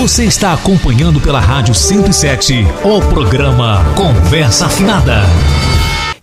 Você 0.00 0.24
está 0.24 0.54
acompanhando 0.54 1.20
pela 1.20 1.38
Rádio 1.38 1.74
107 1.74 2.64
o 2.82 3.02
programa 3.10 3.84
Conversa 3.94 4.64
Afinada. 4.64 5.24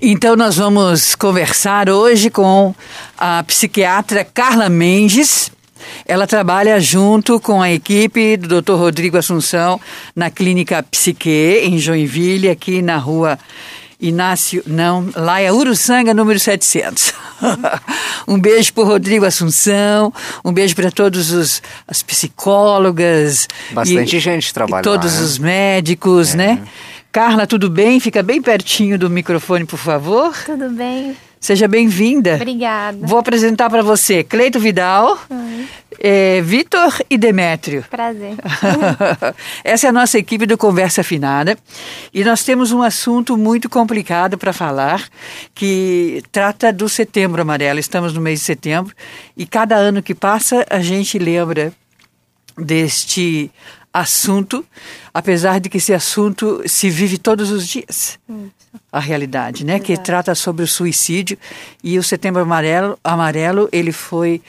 Então 0.02 0.36
nós 0.36 0.58
vamos 0.58 1.14
conversar 1.14 1.88
hoje 1.88 2.32
com 2.32 2.74
a 3.16 3.44
psiquiatra 3.44 4.26
Carla 4.26 4.68
Mendes. 4.68 5.52
Ela 6.08 6.26
trabalha 6.26 6.80
junto 6.80 7.40
com 7.40 7.62
a 7.62 7.72
equipe 7.72 8.36
do 8.36 8.64
Dr. 8.64 8.74
Rodrigo 8.74 9.16
Assunção 9.16 9.80
na 10.16 10.32
Clínica 10.32 10.82
Psique, 10.82 11.62
em 11.64 11.78
Joinville, 11.78 12.50
aqui 12.50 12.82
na 12.82 12.98
rua 12.98 13.38
Inácio, 14.00 14.62
não, 14.68 15.10
lá 15.16 15.40
é 15.40 15.52
Uruçanga, 15.52 16.14
número 16.14 16.40
700. 16.40 17.14
um 18.28 18.40
beijo 18.40 18.72
para 18.74 18.84
Rodrigo 18.84 19.26
Assunção, 19.26 20.14
um 20.46 20.54
beijo 20.54 20.76
para 20.76 20.92
todos 20.92 21.32
os 21.32 21.64
as 21.88 22.04
psicólogas. 22.04 23.48
Bastante 23.72 24.16
e, 24.16 24.20
gente 24.20 24.54
trabalha. 24.54 24.82
E 24.82 24.84
todos 24.84 25.14
lá, 25.14 25.20
né? 25.20 25.26
os 25.26 25.40
médicos, 25.40 26.34
é. 26.34 26.38
né? 26.38 26.64
Carla, 27.12 27.48
tudo 27.48 27.70
bem? 27.72 28.00
Fica 28.00 28.22
bem 28.22 28.40
pertinho 28.40 29.00
do 29.00 29.10
microfone, 29.10 29.66
por 29.66 29.80
favor. 29.80 30.36
Tudo 30.46 30.70
bem. 30.70 31.18
Seja 31.40 31.68
bem-vinda. 31.68 32.36
Obrigada. 32.36 32.98
Vou 33.02 33.20
apresentar 33.20 33.70
para 33.70 33.82
você 33.82 34.24
Cleito 34.24 34.60
Vidal, 34.60 35.18
é, 36.00 36.42
Vitor 36.42 36.94
e 37.10 37.18
Demétrio. 37.18 37.86
Prazer. 37.90 38.36
Essa 39.64 39.88
é 39.88 39.90
a 39.90 39.94
nossa 39.94 40.18
equipe 40.18 40.46
do 40.46 40.58
Conversa 40.58 41.02
Afinada 41.02 41.58
e 42.14 42.24
nós 42.24 42.44
temos 42.44 42.72
um 42.72 42.82
assunto 42.82 43.38
muito 43.38 43.70
complicado 43.70 44.38
para 44.38 44.52
falar 44.52 45.08
que 45.54 46.22
trata 46.32 46.74
do 46.74 46.90
Setembro 46.90 47.42
Amarelo. 47.42 47.80
Estamos 47.80 48.14
no 48.14 48.22
mês 48.22 48.40
de 48.40 48.46
setembro 48.46 48.94
e 49.36 49.46
cada 49.46 49.76
ano 49.76 50.02
que 50.02 50.16
passa 50.16 50.66
a 50.70 50.80
gente 50.80 51.20
lembra 51.20 51.72
deste 52.58 53.52
assunto, 54.00 54.66
apesar 55.14 55.60
de 55.60 55.70
que 55.70 55.78
esse 55.78 55.94
assunto 55.94 56.62
se 56.66 56.90
vive 56.90 57.18
todos 57.18 57.52
os 57.52 57.68
dias. 57.68 58.20
Isso. 58.30 58.50
A 58.92 59.00
realidade, 59.00 59.66
né? 59.66 59.76
Exato. 59.76 59.86
Que 59.86 59.98
trata 59.98 60.36
sobre 60.36 60.64
o 60.64 60.68
suicídio 60.68 61.38
e 61.84 61.98
o 61.98 62.04
Setembro 62.04 62.42
Amarelo, 62.42 62.98
amarelo 63.04 63.68
ele 63.72 63.92
foi 63.92 64.42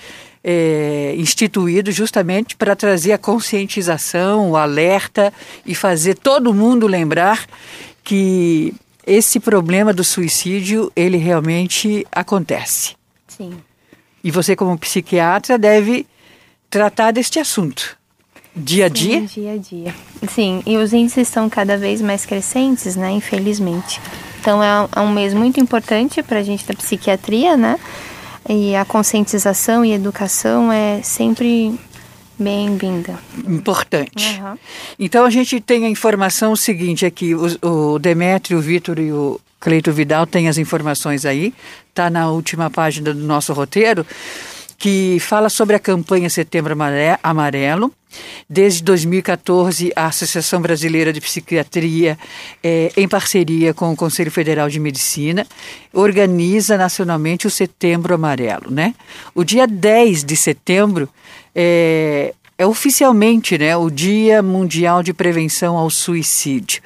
é, 0.45 1.15
instituído 1.17 1.91
justamente 1.91 2.55
para 2.55 2.77
trazer 2.77 3.13
a 3.13 3.19
conscientização, 3.19 4.51
o 4.51 4.57
alerta 4.57 5.33
e 5.65 5.75
fazer 5.75 6.15
todo 6.15 6.55
mundo 6.55 6.87
lembrar 6.87 7.47
que 8.05 8.75
esse 9.07 9.41
problema 9.41 9.93
do 9.93 10.05
suicídio 10.05 10.93
ele 10.95 11.17
realmente 11.17 12.07
acontece. 12.13 12.95
Sim. 13.27 13.59
E 14.23 14.31
você 14.31 14.55
como 14.55 14.79
psiquiatra 14.79 15.59
deve 15.59 16.07
tratar 16.69 17.13
deste 17.13 17.39
assunto. 17.39 17.98
Dia 18.59 18.87
a 18.87 18.89
dia? 18.89 19.21
Sim, 19.21 19.27
dia 19.27 19.53
a 19.53 19.57
dia. 19.57 19.95
Sim, 20.29 20.63
e 20.67 20.77
os 20.77 20.93
índices 20.93 21.29
estão 21.29 21.49
cada 21.49 21.77
vez 21.77 22.01
mais 22.01 22.27
crescentes, 22.27 22.97
né? 22.97 23.11
Infelizmente. 23.13 24.01
Então 24.41 24.63
é, 24.63 24.89
é 24.97 25.01
um 25.01 25.13
mês 25.13 25.33
muito 25.33 25.61
importante 25.61 26.23
para 26.23 26.41
a 26.41 26.43
gente 26.43 26.67
da 26.67 26.75
psiquiatria, 26.75 27.57
né? 27.57 27.79
E 28.49 28.75
a 28.75 28.85
conscientização 28.85 29.85
e 29.85 29.93
educação 29.93 30.73
é 30.73 31.01
sempre 31.03 31.79
bem-vinda. 32.39 33.19
Importante. 33.47 34.41
Uhum. 34.41 34.59
Então 34.99 35.25
a 35.25 35.31
gente 35.31 35.61
tem 35.61 35.85
a 35.85 35.89
informação 35.89 36.57
seguinte 36.57 37.05
aqui, 37.05 37.35
o, 37.35 37.95
o 37.95 37.99
Demétrio, 37.99 38.59
o 38.59 38.63
Vitor 38.63 38.99
e 38.99 39.13
o 39.13 39.41
Cleito 39.61 39.93
Vidal 39.93 40.27
têm 40.27 40.49
as 40.49 40.57
informações 40.57 41.27
aí, 41.27 41.53
tá 41.93 42.09
na 42.09 42.31
última 42.31 42.71
página 42.71 43.13
do 43.13 43.21
nosso 43.21 43.53
roteiro 43.53 44.07
que 44.79 45.19
fala 45.19 45.49
sobre 45.49 45.75
a 45.75 45.79
campanha 45.81 46.31
Setembro 46.31 46.75
Amarelo. 47.21 47.93
Desde 48.49 48.83
2014, 48.85 49.93
a 49.95 50.07
Associação 50.07 50.63
Brasileira 50.63 51.13
de 51.13 51.21
Psiquiatria, 51.21 52.17
é, 52.63 52.91
em 52.97 53.07
parceria 53.07 53.75
com 53.75 53.93
o 53.93 53.97
Conselho 53.97 54.31
Federal 54.31 54.69
de 54.71 54.79
Medicina, 54.79 55.45
organiza 55.93 56.79
nacionalmente 56.79 57.47
o 57.47 57.51
Setembro 57.51 58.15
Amarelo. 58.15 58.71
Né? 58.71 58.95
O 59.35 59.43
dia 59.43 59.67
10 59.67 60.25
de 60.25 60.37
setembro 60.37 61.09
é, 61.55 62.33
é 62.57 62.65
oficialmente 62.65 63.59
né, 63.59 63.77
o 63.77 63.91
Dia 63.91 64.43
Mundial 64.43 65.03
de 65.03 65.13
Prevenção 65.13 65.77
ao 65.77 65.91
Suicídio 65.91 66.81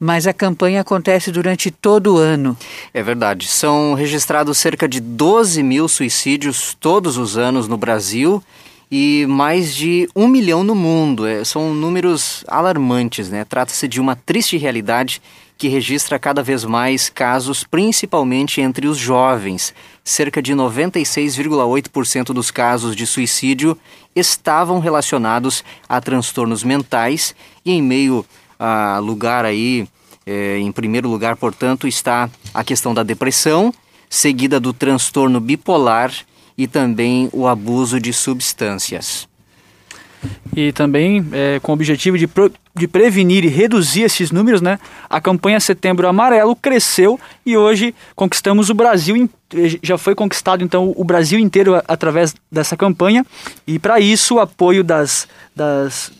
mas 0.00 0.26
a 0.26 0.32
campanha 0.32 0.80
acontece 0.80 1.30
durante 1.30 1.70
todo 1.70 2.14
o 2.14 2.16
ano. 2.18 2.56
É 2.94 3.02
verdade. 3.02 3.46
São 3.46 3.92
registrados 3.92 4.56
cerca 4.56 4.88
de 4.88 4.98
12 4.98 5.62
mil 5.62 5.86
suicídios 5.86 6.74
todos 6.80 7.18
os 7.18 7.36
anos 7.36 7.68
no 7.68 7.76
Brasil 7.76 8.42
e 8.90 9.26
mais 9.28 9.74
de 9.74 10.08
um 10.16 10.26
milhão 10.26 10.64
no 10.64 10.74
mundo. 10.74 11.26
É, 11.26 11.44
são 11.44 11.74
números 11.74 12.42
alarmantes, 12.48 13.28
né? 13.28 13.44
Trata-se 13.44 13.86
de 13.86 14.00
uma 14.00 14.16
triste 14.16 14.56
realidade 14.56 15.20
que 15.58 15.68
registra 15.68 16.18
cada 16.18 16.42
vez 16.42 16.64
mais 16.64 17.10
casos, 17.10 17.62
principalmente 17.62 18.62
entre 18.62 18.86
os 18.86 18.96
jovens. 18.96 19.74
Cerca 20.02 20.40
de 20.40 20.54
96,8% 20.54 22.32
dos 22.32 22.50
casos 22.50 22.96
de 22.96 23.06
suicídio 23.06 23.76
estavam 24.16 24.80
relacionados 24.80 25.62
a 25.86 26.00
transtornos 26.00 26.64
mentais 26.64 27.34
e 27.62 27.72
em 27.72 27.82
meio 27.82 28.24
a 28.60 28.98
lugar 28.98 29.46
aí, 29.46 29.88
é, 30.26 30.58
em 30.58 30.70
primeiro 30.70 31.08
lugar, 31.08 31.34
portanto, 31.34 31.88
está 31.88 32.28
a 32.52 32.62
questão 32.62 32.92
da 32.92 33.02
depressão, 33.02 33.72
seguida 34.08 34.60
do 34.60 34.74
transtorno 34.74 35.40
bipolar 35.40 36.12
e 36.58 36.68
também 36.68 37.30
o 37.32 37.46
abuso 37.46 37.98
de 37.98 38.12
substâncias. 38.12 39.26
E 40.54 40.72
também, 40.72 41.26
é, 41.32 41.58
com 41.60 41.72
o 41.72 41.74
objetivo 41.74 42.18
de, 42.18 42.26
pro, 42.26 42.52
de 42.76 42.86
prevenir 42.86 43.44
e 43.46 43.48
reduzir 43.48 44.02
esses 44.02 44.30
números, 44.30 44.60
né, 44.60 44.78
a 45.08 45.18
campanha 45.18 45.58
Setembro 45.58 46.06
Amarelo 46.06 46.54
cresceu 46.54 47.18
e 47.46 47.56
hoje 47.56 47.94
conquistamos 48.14 48.68
o 48.68 48.74
Brasil, 48.74 49.30
já 49.82 49.96
foi 49.96 50.14
conquistado 50.14 50.62
então 50.62 50.92
o 50.94 51.04
Brasil 51.04 51.38
inteiro 51.38 51.80
através 51.88 52.34
dessa 52.52 52.76
campanha. 52.76 53.24
E 53.66 53.78
para 53.78 53.98
isso, 53.98 54.34
o 54.34 54.40
apoio 54.40 54.84
das, 54.84 55.26
das, 55.56 56.12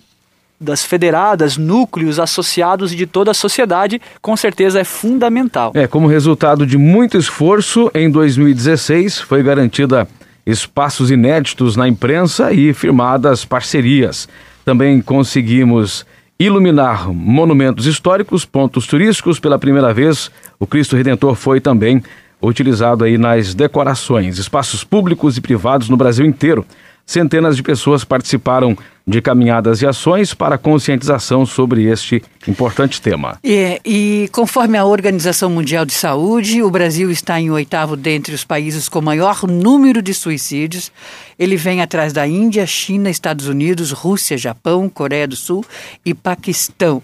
das 0.61 0.85
federadas, 0.85 1.57
núcleos 1.57 2.19
associados 2.19 2.93
e 2.93 2.97
de 2.97 3.07
toda 3.07 3.31
a 3.31 3.35
sociedade, 3.35 4.01
com 4.21 4.37
certeza 4.37 4.81
é 4.81 4.85
fundamental. 4.85 5.73
É, 5.75 5.87
como 5.87 6.07
resultado 6.07 6.67
de 6.67 6.77
muito 6.77 7.17
esforço, 7.17 7.91
em 7.95 8.11
2016 8.11 9.21
foi 9.21 9.43
garantida 9.43 10.07
espaços 10.45 11.11
inéditos 11.11 11.77
na 11.77 11.89
imprensa 11.89 12.53
e 12.53 12.75
firmadas 12.75 13.45
parcerias. 13.45 14.29
Também 14.65 15.01
conseguimos 15.01 16.05
iluminar 16.39 17.13
monumentos 17.13 17.87
históricos, 17.87 18.45
pontos 18.45 18.87
turísticos 18.87 19.39
pela 19.41 19.59
primeira 19.59 19.93
vez. 19.93 20.31
O 20.59 20.67
Cristo 20.67 20.97
Redentor 20.97 21.35
foi 21.35 21.61
também 21.61 22.03
utilizado 22.41 23.05
aí 23.05 23.19
nas 23.19 23.55
decorações, 23.55 24.39
espaços 24.39 24.83
públicos 24.83 25.37
e 25.37 25.41
privados 25.41 25.89
no 25.89 25.97
Brasil 25.97 26.25
inteiro. 26.25 26.65
Centenas 27.05 27.57
de 27.57 27.63
pessoas 27.63 28.05
participaram 28.05 28.77
de 29.07 29.21
caminhadas 29.21 29.83
e 29.83 29.87
ações 29.87 30.35
para 30.35 30.59
conscientização 30.59 31.45
sobre 31.45 31.85
este 31.85 32.23
importante 32.47 33.01
tema. 33.01 33.39
E 33.43 34.29
conforme 34.33 34.79
a 34.79 34.85
Organização 34.85 35.51
Mundial 35.51 35.85
de 35.85 35.93
Saúde, 35.93 36.63
o 36.63 36.71
Brasil 36.71 37.11
está 37.11 37.41
em 37.41 37.51
oitavo 37.51 37.97
dentre 37.97 38.35
os 38.35 38.45
países 38.45 38.89
com 38.89 39.01
maior 39.01 39.47
número 39.47 40.01
de 40.01 40.15
suicídios. 40.15 40.93
Ele 41.39 41.57
vem 41.57 41.81
atrás 41.81 42.13
da 42.13 42.27
Índia, 42.27 42.67
China, 42.67 43.11
Estados 43.11 43.47
Unidos, 43.47 43.93
Rússia, 43.93 44.37
Japão, 44.37 44.89
Coreia 44.89 45.27
do 45.27 45.37
Sul 45.37 45.65
e 46.05 46.15
Paquistão. 46.15 47.03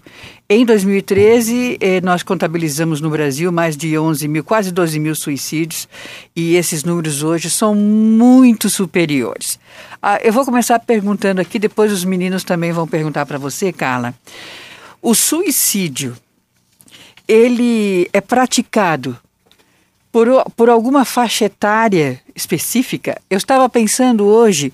Em 0.48 0.64
2013, 0.64 1.76
eh, 1.80 2.00
nós 2.02 2.22
contabilizamos 2.22 3.00
no 3.00 3.10
Brasil 3.10 3.50
mais 3.50 3.76
de 3.76 3.98
11 3.98 4.28
mil, 4.28 4.44
quase 4.44 4.70
12 4.70 5.00
mil 5.00 5.14
suicídios, 5.16 5.88
e 6.36 6.54
esses 6.54 6.84
números 6.84 7.24
hoje 7.24 7.50
são 7.50 7.74
muito 7.74 8.70
superiores. 8.70 9.58
Ah, 10.00 10.20
eu 10.22 10.32
vou 10.32 10.44
começar 10.44 10.78
perguntando 10.78 11.40
aqui, 11.40 11.58
depois 11.58 11.85
os 11.92 12.04
meninos 12.04 12.44
também 12.44 12.72
vão 12.72 12.86
perguntar 12.86 13.26
para 13.26 13.38
você, 13.38 13.72
Carla. 13.72 14.15
O 15.00 15.15
suicídio, 15.15 16.16
ele 17.27 18.09
é 18.12 18.21
praticado 18.21 19.18
por, 20.10 20.28
por 20.56 20.68
alguma 20.68 21.04
faixa 21.04 21.44
etária 21.44 22.21
específica? 22.34 23.21
Eu 23.28 23.38
estava 23.38 23.68
pensando 23.68 24.24
hoje, 24.24 24.72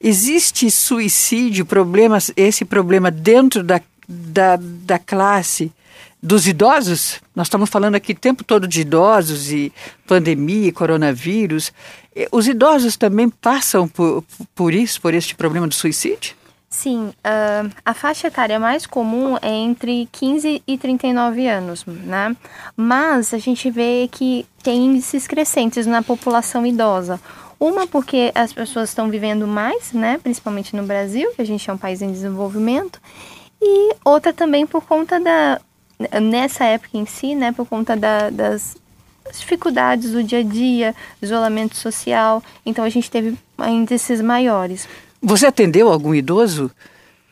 existe 0.00 0.70
suicídio, 0.70 1.66
problemas, 1.66 2.30
esse 2.36 2.64
problema 2.64 3.10
dentro 3.10 3.62
da 3.62 3.80
da, 4.08 4.58
da 4.58 4.98
classe 4.98 5.70
dos 6.20 6.48
idosos, 6.48 7.20
nós 7.36 7.46
estamos 7.46 7.70
falando 7.70 7.94
aqui 7.94 8.12
o 8.12 8.18
tempo 8.18 8.42
todo 8.42 8.66
de 8.66 8.80
idosos 8.80 9.52
e 9.52 9.72
pandemia, 10.06 10.72
coronavírus. 10.72 11.72
Os 12.32 12.48
idosos 12.48 12.96
também 12.96 13.28
passam 13.28 13.86
por, 13.86 14.24
por 14.54 14.74
isso, 14.74 15.00
por 15.00 15.14
este 15.14 15.36
problema 15.36 15.68
do 15.68 15.74
suicídio? 15.74 16.34
Sim, 16.70 17.08
uh, 17.08 17.72
a 17.82 17.94
faixa 17.94 18.28
etária 18.28 18.60
mais 18.60 18.86
comum 18.86 19.38
é 19.40 19.50
entre 19.50 20.06
15 20.12 20.62
e 20.66 20.76
39 20.76 21.46
anos, 21.48 21.84
né? 21.86 22.36
Mas 22.76 23.32
a 23.32 23.38
gente 23.38 23.70
vê 23.70 24.06
que 24.12 24.46
tem 24.62 24.84
índices 24.84 25.26
crescentes 25.26 25.86
na 25.86 26.02
população 26.02 26.66
idosa. 26.66 27.18
Uma 27.58 27.86
porque 27.86 28.30
as 28.34 28.52
pessoas 28.52 28.90
estão 28.90 29.08
vivendo 29.08 29.46
mais, 29.46 29.92
né? 29.92 30.18
Principalmente 30.22 30.76
no 30.76 30.82
Brasil, 30.82 31.32
que 31.34 31.40
a 31.40 31.44
gente 31.44 31.68
é 31.68 31.72
um 31.72 31.78
país 31.78 32.02
em 32.02 32.12
desenvolvimento. 32.12 33.00
E 33.60 33.94
outra 34.04 34.32
também 34.32 34.66
por 34.66 34.84
conta 34.84 35.18
da 35.18 35.60
nessa 36.20 36.64
época 36.64 36.96
em 36.98 37.06
si, 37.06 37.34
né? 37.34 37.50
Por 37.50 37.66
conta 37.66 37.96
da, 37.96 38.30
das 38.30 38.76
dificuldades 39.32 40.12
do 40.12 40.22
dia 40.22 40.40
a 40.40 40.42
dia, 40.42 40.94
isolamento 41.20 41.76
social. 41.76 42.42
Então 42.64 42.84
a 42.84 42.88
gente 42.88 43.10
teve 43.10 43.36
índices 43.66 44.20
maiores. 44.20 44.86
Você 45.22 45.46
atendeu 45.46 45.90
algum 45.90 46.14
idoso 46.14 46.70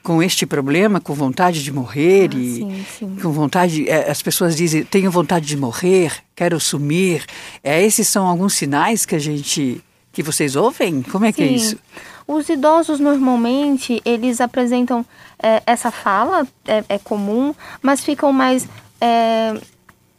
com 0.02 0.22
este 0.22 0.46
problema, 0.46 1.00
com 1.00 1.14
vontade 1.14 1.64
de 1.64 1.72
morrer 1.72 2.30
Ah, 2.32 2.38
e 2.38 2.54
sim, 2.54 2.86
sim. 2.98 3.16
com 3.20 3.32
vontade, 3.32 3.88
é, 3.88 4.08
as 4.08 4.22
pessoas 4.22 4.56
dizem, 4.56 4.84
tenho 4.84 5.10
vontade 5.10 5.46
de 5.46 5.56
morrer, 5.56 6.12
quero 6.34 6.60
sumir. 6.60 7.24
É, 7.62 7.82
esses 7.84 8.06
são 8.06 8.24
alguns 8.24 8.54
sinais 8.54 9.04
que 9.04 9.16
a 9.16 9.18
gente, 9.18 9.82
que 10.12 10.22
vocês 10.22 10.54
ouvem? 10.54 11.02
Como 11.02 11.24
é 11.24 11.32
que 11.32 11.42
é 11.42 11.48
Sim. 11.48 11.54
isso? 11.54 11.78
Os 12.26 12.48
idosos 12.48 13.00
normalmente 13.00 14.00
eles 14.04 14.40
apresentam 14.40 15.04
é, 15.40 15.62
essa 15.66 15.90
fala 15.90 16.46
é, 16.66 16.84
é 16.88 16.98
comum, 16.98 17.54
mas 17.82 18.04
ficam 18.04 18.32
mais 18.32 18.66
é, 19.00 19.54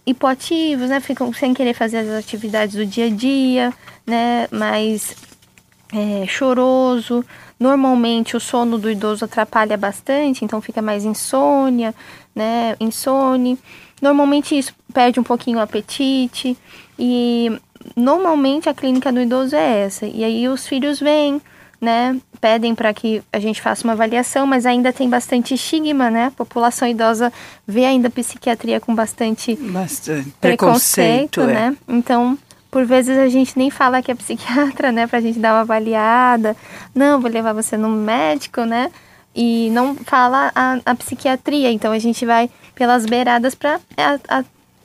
hipoativos, 0.06 0.90
né? 0.90 1.00
Ficam 1.00 1.34
sem 1.34 1.54
querer 1.54 1.74
fazer 1.74 1.98
as 1.98 2.10
atividades 2.10 2.76
do 2.76 2.86
dia 2.86 3.06
a 3.06 3.10
dia, 3.10 3.74
né? 4.06 4.48
Mais 4.52 5.16
é, 5.94 6.26
choroso. 6.28 7.26
Normalmente 7.60 8.38
o 8.38 8.40
sono 8.40 8.78
do 8.78 8.90
idoso 8.90 9.26
atrapalha 9.26 9.76
bastante, 9.76 10.46
então 10.46 10.62
fica 10.62 10.82
mais 10.82 11.04
insônia, 11.06 11.94
né? 12.36 12.76
Insone. 12.80 13.58
Normalmente 14.02 14.58
isso 14.58 14.74
perde 14.94 15.20
um 15.20 15.24
pouquinho 15.24 15.58
o 15.58 15.62
apetite 15.62 16.56
e 17.00 17.52
normalmente 17.96 18.70
a 18.70 18.74
clínica 18.74 19.12
do 19.12 19.20
idoso 19.20 19.56
é 19.56 19.80
essa. 19.86 20.06
E 20.06 20.24
aí 20.24 20.48
os 20.48 20.68
filhos 20.68 21.00
vêm, 21.00 21.42
né? 21.82 22.16
Pedem 22.40 22.76
para 22.76 22.94
que 22.94 23.24
a 23.34 23.40
gente 23.40 23.60
faça 23.60 23.84
uma 23.84 23.94
avaliação, 23.94 24.46
mas 24.46 24.68
ainda 24.68 24.94
tem 24.94 25.10
bastante 25.10 25.56
estigma, 25.56 26.12
né? 26.12 26.26
A 26.26 26.32
população 26.32 26.88
idosa 26.88 27.34
vê 27.66 27.86
ainda 27.86 28.08
a 28.08 28.12
psiquiatria 28.12 28.80
com 28.80 28.94
bastante 28.94 29.56
Bastante. 29.56 30.30
preconceito, 30.40 31.42
Preconceito, 31.42 31.42
é. 31.42 31.48
né? 31.48 31.78
Então, 31.88 32.38
por 32.78 32.86
vezes 32.86 33.18
a 33.18 33.28
gente 33.28 33.58
nem 33.58 33.72
fala 33.72 34.04
que 34.04 34.12
é 34.12 34.14
psiquiatra, 34.14 34.92
né? 34.92 35.08
Pra 35.08 35.20
gente 35.20 35.40
dar 35.40 35.56
uma 35.56 35.62
avaliada. 35.62 36.56
Não, 36.94 37.20
vou 37.20 37.28
levar 37.28 37.52
você 37.52 37.76
no 37.76 37.90
médico, 37.90 38.66
né? 38.66 38.92
E 39.36 39.72
não 39.72 39.96
fala 39.96 40.52
a, 40.54 40.78
a 40.86 40.94
psiquiatria. 40.94 41.72
Então 41.72 41.92
a 41.92 41.98
gente 41.98 42.24
vai 42.24 42.52
pelas 42.76 43.08
beiradas 43.08 43.56
para 43.56 43.80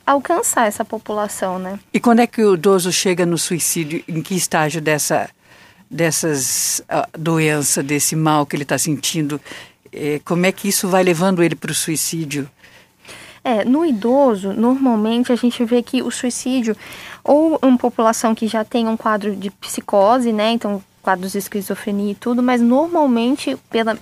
alcançar 0.03 0.67
essa 0.67 0.83
população, 0.83 1.59
né? 1.59 1.79
E 1.93 1.99
quando 1.99 2.21
é 2.21 2.25
que 2.25 2.41
o 2.41 2.55
idoso 2.55 2.91
chega 2.91 3.27
no 3.27 3.37
suicídio? 3.37 4.03
Em 4.07 4.23
que 4.23 4.33
estágio 4.33 4.81
dessa 4.81 5.29
dessas 5.87 6.81
ah, 6.89 7.07
doença, 7.15 7.83
desse 7.83 8.15
mal 8.15 8.43
que 8.47 8.55
ele 8.55 8.63
está 8.63 8.79
sentindo? 8.79 9.39
Eh, 9.91 10.19
como 10.25 10.47
é 10.47 10.51
que 10.51 10.67
isso 10.67 10.87
vai 10.87 11.03
levando 11.03 11.43
ele 11.43 11.53
para 11.53 11.69
o 11.69 11.75
suicídio? 11.75 12.49
É, 13.45 13.65
no 13.65 13.85
idoso, 13.85 14.53
normalmente 14.53 15.33
a 15.33 15.35
gente 15.35 15.65
vê 15.65 15.83
que 15.83 16.01
o 16.01 16.09
suicídio, 16.09 16.77
ou 17.23 17.57
uma 17.61 17.77
população 17.77 18.35
que 18.35 18.47
já 18.47 18.63
tem 18.63 18.87
um 18.87 18.97
quadro 18.97 19.35
de 19.35 19.49
psicose, 19.49 20.33
né? 20.33 20.51
Então, 20.51 20.83
quadros 21.01 21.31
de 21.31 21.37
esquizofrenia 21.37 22.11
e 22.11 22.15
tudo, 22.15 22.43
mas 22.43 22.61
normalmente, 22.61 23.57
pela, 23.69 23.97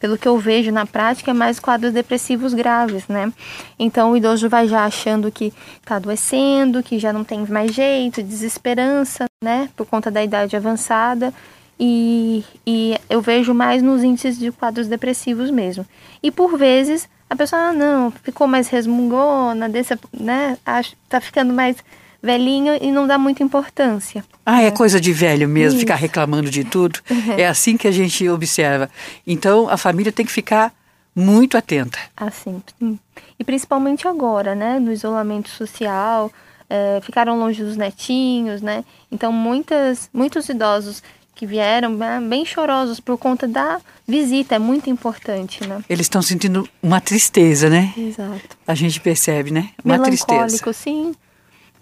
pelo 0.00 0.16
que 0.16 0.26
eu 0.26 0.38
vejo 0.38 0.70
na 0.72 0.86
prática, 0.86 1.30
é 1.30 1.34
mais 1.34 1.58
quadros 1.58 1.92
depressivos 1.92 2.54
graves, 2.54 3.06
né? 3.08 3.32
Então, 3.78 4.12
o 4.12 4.16
idoso 4.16 4.48
vai 4.48 4.66
já 4.66 4.84
achando 4.84 5.30
que 5.30 5.52
tá 5.84 5.96
adoecendo, 5.96 6.82
que 6.82 6.98
já 6.98 7.12
não 7.12 7.24
tem 7.24 7.44
mais 7.46 7.72
jeito, 7.72 8.22
desesperança, 8.22 9.26
né? 9.42 9.68
Por 9.76 9.86
conta 9.86 10.10
da 10.10 10.24
idade 10.24 10.56
avançada. 10.56 11.32
E, 11.80 12.44
e 12.66 12.98
eu 13.08 13.20
vejo 13.20 13.54
mais 13.54 13.82
nos 13.82 14.02
índices 14.02 14.38
de 14.38 14.50
quadros 14.50 14.88
depressivos 14.88 15.50
mesmo. 15.50 15.86
E 16.22 16.30
por 16.30 16.58
vezes 16.58 17.08
a 17.30 17.36
pessoa, 17.36 17.60
ah, 17.60 17.72
não, 17.72 18.10
ficou 18.10 18.46
mais 18.46 18.68
resmungona, 18.68 19.68
desse, 19.68 19.98
né? 20.18 20.56
Acho, 20.64 20.96
tá 21.08 21.20
ficando 21.20 21.52
mais 21.52 21.76
velhinho 22.22 22.76
e 22.80 22.90
não 22.90 23.06
dá 23.06 23.16
muita 23.16 23.42
importância. 23.42 24.24
Ah, 24.44 24.62
é 24.62 24.70
coisa 24.70 25.00
de 25.00 25.12
velho 25.12 25.48
mesmo, 25.48 25.76
Isso. 25.76 25.80
ficar 25.80 25.94
reclamando 25.94 26.50
de 26.50 26.64
tudo. 26.64 27.00
É 27.38 27.46
assim 27.46 27.76
que 27.76 27.86
a 27.86 27.92
gente 27.92 28.28
observa. 28.28 28.90
Então, 29.26 29.68
a 29.68 29.76
família 29.76 30.10
tem 30.10 30.26
que 30.26 30.32
ficar 30.32 30.72
muito 31.14 31.56
atenta. 31.56 31.98
Assim, 32.16 32.62
sim. 32.78 32.98
E 33.38 33.44
principalmente 33.44 34.08
agora, 34.08 34.54
né? 34.54 34.78
No 34.80 34.92
isolamento 34.92 35.48
social, 35.48 36.32
é, 36.68 37.00
ficaram 37.02 37.38
longe 37.38 37.62
dos 37.62 37.76
netinhos, 37.76 38.60
né? 38.62 38.84
Então, 39.10 39.32
muitas, 39.32 40.08
muitos 40.12 40.48
idosos 40.48 41.02
que 41.34 41.46
vieram 41.46 41.90
né, 41.90 42.20
bem 42.20 42.44
chorosos 42.44 42.98
por 42.98 43.16
conta 43.16 43.46
da 43.46 43.80
visita, 44.06 44.56
é 44.56 44.58
muito 44.58 44.90
importante, 44.90 45.64
né? 45.64 45.84
Eles 45.88 46.06
estão 46.06 46.20
sentindo 46.20 46.68
uma 46.82 47.00
tristeza, 47.00 47.70
né? 47.70 47.94
Exato. 47.96 48.56
A 48.66 48.74
gente 48.74 49.00
percebe, 49.00 49.52
né? 49.52 49.70
Uma 49.84 50.00
tristeza. 50.00 50.34
Melancólico, 50.34 50.72
sim. 50.72 51.14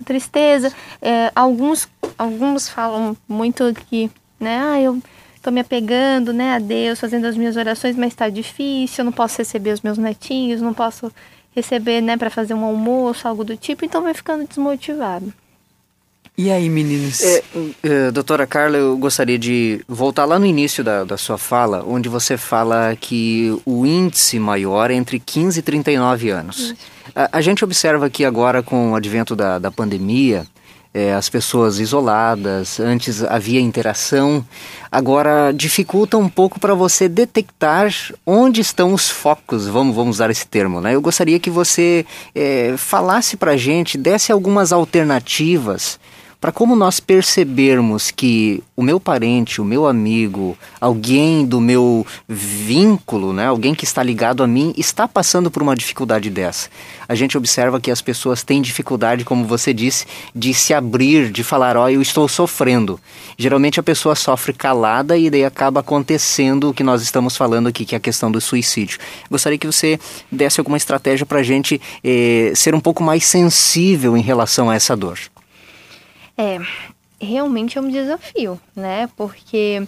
Tristeza. 0.04 0.72
É, 1.00 1.30
alguns, 1.34 1.88
alguns 2.16 2.68
falam 2.68 3.16
muito 3.28 3.72
que, 3.88 4.10
né? 4.38 4.58
Ah, 4.62 4.80
eu 4.80 5.00
tô 5.42 5.50
me 5.52 5.60
apegando, 5.60 6.32
né, 6.32 6.54
a 6.54 6.58
Deus, 6.58 6.98
fazendo 6.98 7.24
as 7.24 7.36
minhas 7.36 7.56
orações, 7.56 7.94
mas 7.94 8.12
tá 8.14 8.28
difícil, 8.28 9.02
eu 9.02 9.04
não 9.04 9.12
posso 9.12 9.38
receber 9.38 9.70
os 9.70 9.80
meus 9.80 9.96
netinhos, 9.96 10.60
não 10.60 10.74
posso 10.74 11.12
receber, 11.54 12.00
né, 12.00 12.16
para 12.16 12.28
fazer 12.30 12.52
um 12.52 12.64
almoço, 12.64 13.28
algo 13.28 13.44
do 13.44 13.56
tipo, 13.56 13.84
então 13.84 14.02
vai 14.02 14.12
ficando 14.12 14.44
desmotivado. 14.44 15.32
E 16.38 16.50
aí, 16.50 16.68
meninos? 16.68 17.22
É, 17.22 17.42
é, 17.82 18.10
doutora 18.10 18.46
Carla, 18.46 18.76
eu 18.76 18.94
gostaria 18.98 19.38
de 19.38 19.80
voltar 19.88 20.26
lá 20.26 20.38
no 20.38 20.44
início 20.44 20.84
da, 20.84 21.02
da 21.02 21.16
sua 21.16 21.38
fala, 21.38 21.82
onde 21.86 22.10
você 22.10 22.36
fala 22.36 22.94
que 23.00 23.58
o 23.64 23.86
índice 23.86 24.38
maior 24.38 24.90
é 24.90 24.94
entre 24.94 25.18
15 25.18 25.60
e 25.60 25.62
39 25.62 26.28
anos. 26.28 26.74
A, 27.14 27.38
a 27.38 27.40
gente 27.40 27.64
observa 27.64 28.10
que 28.10 28.22
agora, 28.22 28.62
com 28.62 28.92
o 28.92 28.94
advento 28.94 29.34
da, 29.34 29.58
da 29.58 29.70
pandemia, 29.70 30.46
é, 30.92 31.14
as 31.14 31.30
pessoas 31.30 31.78
isoladas, 31.78 32.80
antes 32.80 33.22
havia 33.22 33.60
interação, 33.60 34.44
agora 34.92 35.52
dificulta 35.52 36.18
um 36.18 36.28
pouco 36.28 36.60
para 36.60 36.74
você 36.74 37.08
detectar 37.08 37.90
onde 38.26 38.60
estão 38.60 38.92
os 38.92 39.08
focos, 39.08 39.66
vamos, 39.66 39.96
vamos 39.96 40.16
usar 40.16 40.30
esse 40.30 40.46
termo, 40.46 40.82
né? 40.82 40.94
Eu 40.94 41.00
gostaria 41.00 41.40
que 41.40 41.48
você 41.48 42.04
é, 42.34 42.74
falasse 42.76 43.38
para 43.38 43.52
a 43.52 43.56
gente, 43.56 43.96
desse 43.96 44.30
algumas 44.30 44.70
alternativas 44.70 45.98
para 46.40 46.52
como 46.52 46.76
nós 46.76 47.00
percebermos 47.00 48.10
que 48.10 48.62
o 48.76 48.82
meu 48.82 49.00
parente, 49.00 49.60
o 49.60 49.64
meu 49.64 49.86
amigo, 49.86 50.56
alguém 50.80 51.44
do 51.44 51.60
meu 51.60 52.06
vínculo, 52.28 53.32
né, 53.32 53.46
alguém 53.46 53.74
que 53.74 53.84
está 53.84 54.02
ligado 54.02 54.42
a 54.42 54.46
mim, 54.46 54.74
está 54.76 55.08
passando 55.08 55.50
por 55.50 55.62
uma 55.62 55.74
dificuldade 55.74 56.28
dessa. 56.28 56.68
A 57.08 57.14
gente 57.14 57.38
observa 57.38 57.80
que 57.80 57.90
as 57.90 58.02
pessoas 58.02 58.42
têm 58.42 58.60
dificuldade, 58.60 59.24
como 59.24 59.44
você 59.44 59.72
disse, 59.72 60.04
de 60.34 60.52
se 60.52 60.74
abrir, 60.74 61.30
de 61.30 61.42
falar, 61.42 61.76
ó, 61.76 61.84
oh, 61.84 61.88
eu 61.88 62.02
estou 62.02 62.28
sofrendo. 62.28 63.00
Geralmente 63.38 63.80
a 63.80 63.82
pessoa 63.82 64.14
sofre 64.14 64.52
calada 64.52 65.16
e 65.16 65.30
daí 65.30 65.44
acaba 65.44 65.80
acontecendo 65.80 66.70
o 66.70 66.74
que 66.74 66.82
nós 66.82 67.02
estamos 67.02 67.36
falando 67.36 67.68
aqui, 67.68 67.84
que 67.84 67.94
é 67.94 67.98
a 67.98 68.00
questão 68.00 68.30
do 68.30 68.40
suicídio. 68.40 68.98
Gostaria 69.30 69.58
que 69.58 69.66
você 69.66 69.98
desse 70.30 70.60
alguma 70.60 70.76
estratégia 70.76 71.24
para 71.24 71.40
a 71.40 71.42
gente 71.42 71.80
eh, 72.02 72.52
ser 72.54 72.74
um 72.74 72.80
pouco 72.80 73.02
mais 73.02 73.24
sensível 73.24 74.16
em 74.16 74.22
relação 74.22 74.68
a 74.68 74.74
essa 74.74 74.96
dor. 74.96 75.18
É, 76.36 76.58
realmente 77.20 77.78
é 77.78 77.80
um 77.80 77.88
desafio, 77.88 78.60
né? 78.74 79.08
Porque 79.16 79.86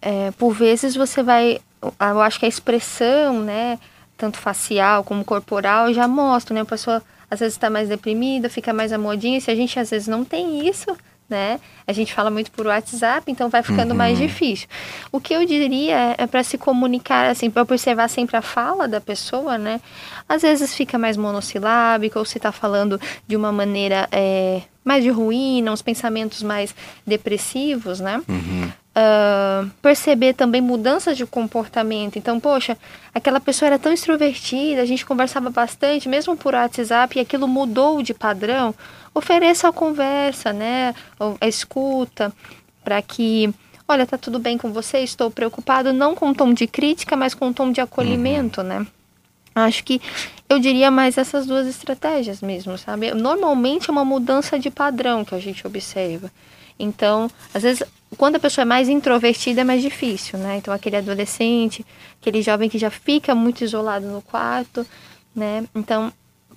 é, 0.00 0.30
por 0.32 0.52
vezes 0.52 0.94
você 0.94 1.22
vai. 1.22 1.60
Eu 1.82 2.20
acho 2.20 2.38
que 2.38 2.46
a 2.46 2.48
expressão, 2.48 3.40
né? 3.42 3.78
Tanto 4.16 4.38
facial 4.38 5.02
como 5.02 5.24
corporal 5.24 5.92
já 5.92 6.06
mostra, 6.06 6.54
né? 6.54 6.60
A 6.60 6.64
pessoa 6.66 7.02
às 7.30 7.40
vezes 7.40 7.54
está 7.54 7.70
mais 7.70 7.88
deprimida, 7.88 8.50
fica 8.50 8.72
mais 8.72 8.92
amodinha. 8.92 9.40
Se 9.40 9.50
a 9.50 9.54
gente 9.54 9.78
às 9.78 9.90
vezes 9.90 10.06
não 10.06 10.24
tem 10.24 10.68
isso, 10.68 10.96
né? 11.32 11.58
A 11.86 11.92
gente 11.92 12.12
fala 12.12 12.30
muito 12.30 12.50
por 12.50 12.66
WhatsApp, 12.66 13.32
então 13.32 13.48
vai 13.48 13.62
ficando 13.62 13.90
uhum. 13.90 13.96
mais 13.96 14.18
difícil. 14.18 14.68
O 15.10 15.18
que 15.18 15.32
eu 15.32 15.44
diria 15.46 16.14
é, 16.18 16.26
para 16.26 16.44
se 16.44 16.58
comunicar, 16.58 17.30
assim, 17.30 17.50
para 17.50 17.62
observar 17.62 18.08
sempre 18.08 18.36
a 18.36 18.42
fala 18.42 18.86
da 18.86 19.00
pessoa, 19.00 19.56
né? 19.56 19.80
Às 20.28 20.42
vezes 20.42 20.74
fica 20.74 20.98
mais 20.98 21.16
monossilábico, 21.16 22.18
ou 22.18 22.24
se 22.26 22.36
está 22.38 22.52
falando 22.52 23.00
de 23.26 23.34
uma 23.34 23.50
maneira 23.50 24.06
é, 24.12 24.60
mais 24.84 25.02
de 25.02 25.08
ruína, 25.08 25.72
uns 25.72 25.82
pensamentos 25.82 26.42
mais 26.42 26.74
depressivos, 27.06 27.98
né? 27.98 28.20
Uhum. 28.28 28.70
Uh, 28.94 29.70
perceber 29.80 30.34
também 30.34 30.60
mudanças 30.60 31.16
de 31.16 31.24
comportamento. 31.24 32.18
Então, 32.18 32.38
poxa, 32.38 32.76
aquela 33.14 33.40
pessoa 33.40 33.68
era 33.68 33.78
tão 33.78 33.90
extrovertida, 33.90 34.82
a 34.82 34.84
gente 34.84 35.06
conversava 35.06 35.48
bastante, 35.48 36.10
mesmo 36.10 36.36
por 36.36 36.52
WhatsApp, 36.52 37.16
e 37.16 37.22
aquilo 37.22 37.48
mudou 37.48 38.02
de 38.02 38.12
padrão. 38.12 38.74
Ofereça 39.14 39.68
a 39.68 39.72
conversa, 39.72 40.52
né? 40.52 40.94
A 41.40 41.48
escuta, 41.48 42.34
para 42.84 43.00
que, 43.00 43.52
olha, 43.88 44.06
tá 44.06 44.18
tudo 44.18 44.38
bem 44.38 44.58
com 44.58 44.70
você, 44.70 44.98
estou 44.98 45.30
preocupado, 45.30 45.90
não 45.90 46.14
com 46.14 46.34
tom 46.34 46.52
de 46.52 46.66
crítica, 46.66 47.16
mas 47.16 47.32
com 47.32 47.50
tom 47.50 47.72
de 47.72 47.80
acolhimento, 47.80 48.60
uhum. 48.60 48.66
né? 48.66 48.86
Acho 49.54 49.84
que 49.84 50.00
eu 50.48 50.58
diria 50.58 50.90
mais 50.90 51.16
essas 51.16 51.46
duas 51.46 51.66
estratégias 51.66 52.42
mesmo, 52.42 52.76
sabe? 52.76 53.12
Normalmente 53.14 53.88
é 53.88 53.92
uma 53.92 54.04
mudança 54.04 54.58
de 54.58 54.70
padrão 54.70 55.24
que 55.24 55.34
a 55.34 55.38
gente 55.38 55.66
observa. 55.66 56.30
Então, 56.78 57.30
às 57.52 57.62
vezes, 57.62 57.82
quando 58.16 58.36
a 58.36 58.40
pessoa 58.40 58.62
é 58.62 58.66
mais 58.66 58.88
introvertida 58.88 59.62
é 59.62 59.64
mais 59.64 59.82
difícil, 59.82 60.38
né? 60.38 60.56
Então, 60.56 60.72
aquele 60.72 60.96
adolescente, 60.96 61.84
aquele 62.20 62.42
jovem 62.42 62.68
que 62.68 62.78
já 62.78 62.90
fica 62.90 63.34
muito 63.34 63.64
isolado 63.64 64.06
no 64.06 64.22
quarto, 64.22 64.86
né? 65.34 65.64
Então, 65.74 66.12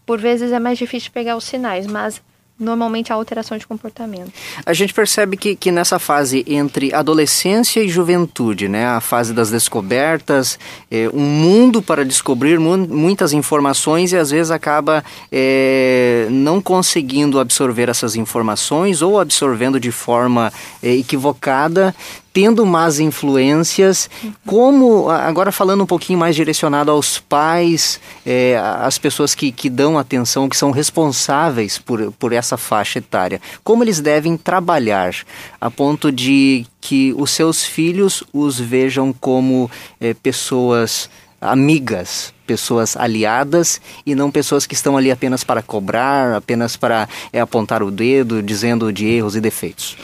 por 0.06 0.20
vezes 0.20 0.52
é 0.52 0.60
mais 0.60 0.78
difícil 0.78 1.12
pegar 1.12 1.36
os 1.36 1.44
sinais, 1.44 1.88
mas 1.88 2.22
normalmente 2.58 3.12
a 3.12 3.16
alteração 3.16 3.58
de 3.58 3.68
comportamento. 3.68 4.32
A 4.66 4.74
gente 4.74 4.94
percebe 4.94 5.36
que, 5.36 5.56
que 5.56 5.72
nessa 5.72 6.00
fase 6.00 6.44
entre 6.48 6.94
adolescência 6.94 7.82
e 7.82 7.90
juventude, 7.90 8.70
né, 8.70 8.86
a 8.86 9.02
fase 9.02 9.34
das 9.34 9.52
descobertas, 9.52 10.58
é, 10.90 11.10
um 11.14 11.20
mundo 11.20 11.82
para 11.82 12.06
descobrir 12.06 12.58
mu 12.60 12.78
muitas 12.78 13.34
informações 13.34 14.12
e 14.12 14.18
às 14.18 14.32
vezes 14.32 14.52
acaba 14.52 15.04
é, 15.32 16.28
não 16.30 16.62
conseguindo 16.62 17.40
absorver 17.40 17.90
essas 17.90 18.16
informações 18.16 19.02
ou 19.02 19.20
absorvendo 19.20 19.80
de 19.80 19.92
forma 19.92 20.52
é, 20.82 20.94
equivocada, 20.96 21.94
tendo 22.36 22.66
más 22.66 23.00
influências, 23.00 24.10
como, 24.46 25.10
agora 25.10 25.54
falando 25.54 25.84
um 25.84 25.88
pouquinho 25.88 26.20
mais 26.20 26.36
direcionado 26.36 26.92
aos 26.92 27.18
pais, 27.18 27.98
é, 28.26 28.62
as 28.82 28.98
pessoas 28.98 29.34
que, 29.34 29.54
que 29.54 29.70
dão 29.70 29.98
atenção, 29.98 30.50
que 30.50 30.58
são 30.58 30.70
responsáveis 30.70 31.78
por, 31.78 32.12
por 32.12 32.34
essa 32.34 32.58
faixa 32.58 33.00
etária, 33.00 33.40
como 33.64 33.86
eles 33.86 34.02
devem 34.02 34.36
trabalhar 34.36 35.16
a 35.62 35.72
ponto 35.72 36.12
de 36.12 36.68
que 36.82 37.16
os 37.18 37.32
seus 37.32 37.64
filhos 37.64 38.22
os 38.34 38.60
vejam 38.60 39.14
como 39.14 39.72
é, 40.02 40.14
pessoas 40.14 41.10
amigas, 41.40 42.34
pessoas 42.46 42.98
aliadas 42.98 43.80
e 44.06 44.14
não 44.14 44.30
pessoas 44.30 44.66
que 44.66 44.74
estão 44.74 44.98
ali 44.98 45.10
apenas 45.10 45.46
para 45.46 45.62
cobrar, 45.62 46.36
apenas 46.36 46.76
para 46.76 47.08
é, 47.32 47.40
apontar 47.40 47.82
o 47.82 47.90
dedo, 47.90 48.44
dizendo 48.44 48.92
de 48.92 49.06
erros 49.06 49.38
e 49.38 49.40
defeitos. 49.40 49.96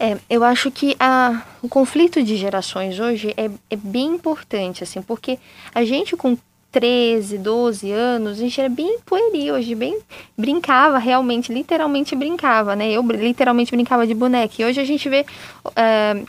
É, 0.00 0.16
eu 0.30 0.44
acho 0.44 0.70
que 0.70 0.96
a, 1.00 1.42
o 1.60 1.68
conflito 1.68 2.22
de 2.22 2.36
gerações 2.36 3.00
hoje 3.00 3.34
é, 3.36 3.50
é 3.68 3.76
bem 3.76 4.14
importante, 4.14 4.84
assim, 4.84 5.02
porque 5.02 5.38
a 5.74 5.84
gente 5.84 6.16
com 6.16 6.36
13, 6.70 7.38
12 7.38 7.90
anos, 7.90 8.38
a 8.38 8.40
gente 8.42 8.60
era 8.60 8.68
bem 8.68 8.98
pueril 9.04 9.54
hoje, 9.54 9.74
bem 9.74 9.98
brincava 10.36 10.98
realmente, 10.98 11.52
literalmente 11.52 12.14
brincava, 12.14 12.76
né? 12.76 12.90
Eu 12.90 13.02
literalmente 13.02 13.70
brincava 13.70 14.06
de 14.06 14.14
boneca. 14.14 14.54
E 14.58 14.64
hoje 14.64 14.80
a 14.80 14.84
gente 14.84 15.08
vê 15.08 15.24
é, 15.74 16.22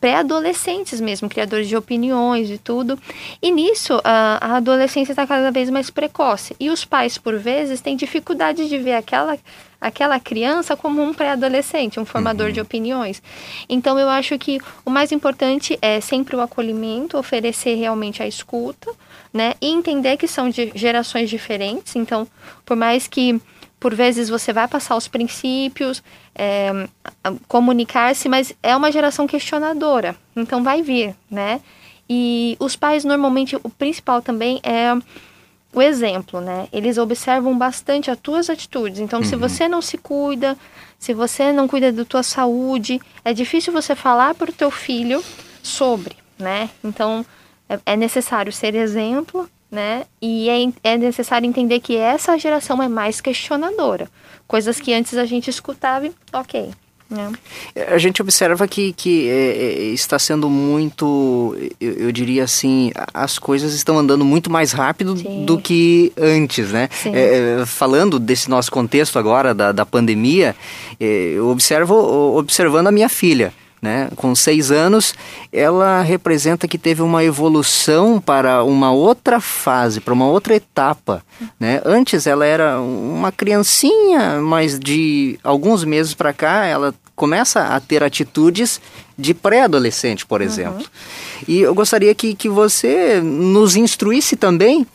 pré-adolescentes 0.00 1.00
mesmo, 1.00 1.28
criadores 1.28 1.68
de 1.68 1.76
opiniões 1.76 2.50
e 2.50 2.58
tudo. 2.58 2.98
E 3.40 3.50
nisso 3.50 4.00
a, 4.04 4.38
a 4.40 4.56
adolescência 4.56 5.12
está 5.12 5.26
cada 5.26 5.50
vez 5.50 5.70
mais 5.70 5.90
precoce. 5.90 6.54
E 6.58 6.70
os 6.70 6.84
pais, 6.84 7.18
por 7.18 7.38
vezes, 7.38 7.80
têm 7.80 7.96
dificuldade 7.96 8.68
de 8.68 8.78
ver 8.78 8.94
aquela 8.94 9.38
aquela 9.80 10.18
criança 10.18 10.76
como 10.76 11.00
um 11.00 11.14
pré-adolescente, 11.14 12.00
um 12.00 12.04
formador 12.04 12.48
uhum. 12.48 12.52
de 12.52 12.60
opiniões. 12.60 13.22
Então 13.68 13.98
eu 13.98 14.08
acho 14.08 14.36
que 14.36 14.58
o 14.84 14.90
mais 14.90 15.12
importante 15.12 15.78
é 15.80 16.00
sempre 16.00 16.34
o 16.34 16.40
acolhimento, 16.40 17.16
oferecer 17.16 17.76
realmente 17.76 18.20
a 18.20 18.26
escuta, 18.26 18.90
né? 19.32 19.54
E 19.60 19.68
entender 19.68 20.16
que 20.16 20.26
são 20.26 20.48
de 20.48 20.72
gerações 20.74 21.30
diferentes. 21.30 21.94
Então, 21.94 22.26
por 22.64 22.76
mais 22.76 23.06
que 23.06 23.40
por 23.80 23.94
vezes 23.94 24.28
você 24.28 24.52
vai 24.52 24.66
passar 24.66 24.96
os 24.96 25.08
princípios, 25.08 26.02
é, 26.34 26.88
comunicar-se, 27.46 28.28
mas 28.28 28.52
é 28.62 28.76
uma 28.76 28.90
geração 28.90 29.26
questionadora. 29.26 30.16
Então 30.36 30.62
vai 30.62 30.82
vir, 30.82 31.14
né? 31.30 31.60
E 32.08 32.56
os 32.58 32.74
pais 32.74 33.04
normalmente 33.04 33.56
o 33.56 33.68
principal 33.70 34.22
também 34.22 34.60
é 34.62 34.96
o 35.72 35.82
exemplo, 35.82 36.40
né? 36.40 36.66
Eles 36.72 36.98
observam 36.98 37.56
bastante 37.56 38.10
as 38.10 38.18
tuas 38.18 38.48
atitudes. 38.48 39.00
Então, 39.00 39.20
uhum. 39.20 39.24
se 39.24 39.36
você 39.36 39.68
não 39.68 39.82
se 39.82 39.98
cuida, 39.98 40.56
se 40.98 41.12
você 41.12 41.52
não 41.52 41.68
cuida 41.68 41.92
da 41.92 42.04
tua 42.04 42.22
saúde, 42.22 43.00
é 43.24 43.32
difícil 43.32 43.72
você 43.72 43.94
falar 43.94 44.34
para 44.34 44.50
o 44.50 44.54
teu 44.54 44.70
filho 44.70 45.22
sobre, 45.62 46.16
né? 46.38 46.70
Então, 46.82 47.24
é, 47.68 47.78
é 47.84 47.96
necessário 47.96 48.52
ser 48.52 48.74
exemplo, 48.74 49.48
né? 49.70 50.04
E 50.20 50.48
é, 50.48 50.92
é 50.92 50.98
necessário 50.98 51.46
entender 51.46 51.80
que 51.80 51.96
essa 51.96 52.38
geração 52.38 52.82
é 52.82 52.88
mais 52.88 53.20
questionadora. 53.20 54.08
Coisas 54.46 54.80
que 54.80 54.94
antes 54.94 55.16
a 55.16 55.26
gente 55.26 55.50
escutava 55.50 56.06
e, 56.06 56.12
ok, 56.32 56.70
é. 57.74 57.94
A 57.94 57.96
gente 57.96 58.20
observa 58.20 58.68
que, 58.68 58.92
que 58.92 59.28
é, 59.30 59.32
é, 59.32 59.82
está 59.94 60.18
sendo 60.18 60.50
muito, 60.50 61.56
eu, 61.80 61.92
eu, 61.94 62.12
diria 62.12 62.44
assim, 62.44 62.92
as 63.14 63.38
coisas 63.38 63.72
estão 63.72 63.98
andando 63.98 64.26
muito 64.26 64.50
mais 64.50 64.72
rápido 64.72 65.16
Sim. 65.16 65.46
do 65.46 65.58
que 65.58 66.12
antes, 66.18 66.70
né? 66.70 66.88
É, 67.06 67.60
é, 67.60 67.66
falando 67.66 68.18
desse 68.18 68.50
nosso 68.50 68.70
contexto 68.70 69.18
agora 69.18 69.54
da, 69.54 69.72
da 69.72 69.86
pandemia, 69.86 70.54
eu 71.00 71.48
observo 71.48 71.94
observando 72.36 72.88
a 72.88 72.92
minha 72.92 73.08
filha 73.08 73.54
né? 73.80 74.08
Com 74.16 74.34
seis 74.34 74.70
anos, 74.70 75.14
ela 75.52 76.02
representa 76.02 76.66
que 76.66 76.78
teve 76.78 77.02
uma 77.02 77.24
evolução 77.24 78.20
para 78.20 78.64
uma 78.64 78.92
outra 78.92 79.40
fase, 79.40 80.00
para 80.00 80.14
uma 80.14 80.26
outra 80.26 80.54
etapa, 80.54 81.22
né? 81.58 81.80
Antes 81.84 82.26
ela 82.26 82.44
era 82.44 82.80
uma 82.80 83.30
criancinha, 83.30 84.40
mas 84.40 84.78
de 84.78 85.38
alguns 85.42 85.84
meses 85.84 86.14
para 86.14 86.32
cá 86.32 86.64
ela 86.64 86.94
começa 87.14 87.60
a 87.74 87.80
ter 87.80 88.02
atitudes 88.02 88.80
de 89.18 89.34
pré-adolescente, 89.34 90.24
por 90.24 90.40
exemplo. 90.40 90.78
Uhum. 90.78 91.44
E 91.48 91.60
eu 91.60 91.74
gostaria 91.74 92.14
que, 92.14 92.34
que 92.34 92.48
você 92.48 93.20
nos 93.20 93.74
instruísse 93.74 94.36
também 94.36 94.86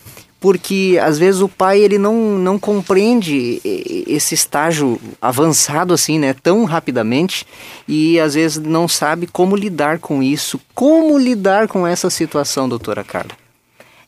porque 0.44 1.00
às 1.02 1.18
vezes 1.18 1.40
o 1.40 1.48
pai 1.48 1.80
ele 1.80 1.98
não, 1.98 2.38
não 2.38 2.60
compreende 2.60 3.62
esse 3.64 4.36
estágio 4.36 5.00
avançado 5.22 5.94
assim, 5.94 6.20
né, 6.20 6.34
tão 6.34 6.66
rapidamente 6.66 7.48
e 7.88 8.20
às 8.20 8.34
vezes 8.34 8.58
não 8.58 8.86
sabe 8.86 9.26
como 9.26 9.56
lidar 9.56 10.00
com 10.00 10.22
isso. 10.22 10.60
Como 10.76 11.18
lidar 11.18 11.70
com 11.70 11.88
essa 11.88 12.10
situação, 12.10 12.68
doutora 12.68 13.06
Carla? 13.06 13.32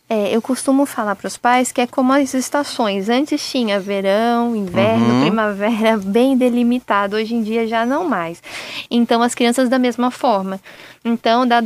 É, 0.10 0.36
eu 0.36 0.42
costumo 0.42 0.86
falar 0.86 1.16
para 1.16 1.28
os 1.28 1.38
pais 1.38 1.72
que 1.72 1.80
é 1.80 1.88
como 1.88 2.12
as 2.12 2.34
estações. 2.34 3.08
Antes 3.08 3.50
tinha 3.50 3.80
verão, 3.80 4.56
inverno, 4.56 5.14
uhum. 5.14 5.22
primavera, 5.22 5.98
bem 6.04 6.38
delimitado. 6.38 7.16
Hoje 7.16 7.34
em 7.34 7.42
dia 7.42 7.66
já 7.66 7.86
não 7.86 8.04
mais. 8.04 8.44
Então, 8.92 9.24
as 9.24 9.34
crianças 9.34 9.70
da 9.70 9.80
mesma 9.80 10.12
forma. 10.12 10.60
Então, 11.08 11.46
da 11.46 11.62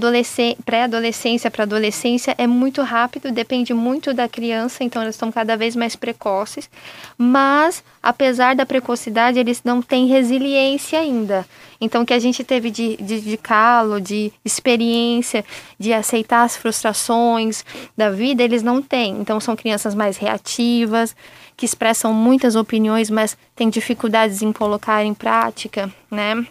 pré-adolescência 0.66 1.50
para 1.50 1.64
adolescência 1.64 2.36
é 2.38 2.46
muito 2.46 2.82
rápido, 2.82 3.32
depende 3.32 3.74
muito 3.74 4.14
da 4.14 4.28
criança, 4.28 4.84
então 4.84 5.02
elas 5.02 5.16
estão 5.16 5.32
cada 5.32 5.56
vez 5.56 5.78
mais 5.78 5.96
precoces. 5.96 6.70
Mas, 7.18 7.82
apesar 8.04 8.54
da 8.54 8.66
precocidade, 8.66 9.40
eles 9.40 9.62
não 9.64 9.82
têm 9.82 10.08
resiliência 10.08 11.00
ainda. 11.00 11.48
Então, 11.80 12.02
o 12.02 12.06
que 12.06 12.14
a 12.14 12.20
gente 12.20 12.44
teve 12.44 12.70
de, 12.70 12.98
de, 12.98 13.22
de 13.22 13.38
calo, 13.38 14.02
de 14.02 14.34
experiência, 14.44 15.46
de 15.80 15.94
aceitar 15.94 16.44
as 16.44 16.58
frustrações 16.58 17.64
da 17.96 18.10
vida, 18.10 18.44
eles 18.44 18.62
não 18.62 18.82
têm. 18.82 19.22
Então, 19.22 19.40
são 19.40 19.56
crianças 19.56 19.96
mais 19.96 20.18
reativas, 20.18 21.16
que 21.56 21.66
expressam 21.66 22.14
muitas 22.14 22.58
opiniões, 22.58 23.10
mas 23.10 23.38
têm 23.56 23.70
dificuldades 23.70 24.42
em 24.42 24.52
colocar 24.52 25.02
em 25.06 25.14
prática, 25.14 25.90
né? 26.12 26.46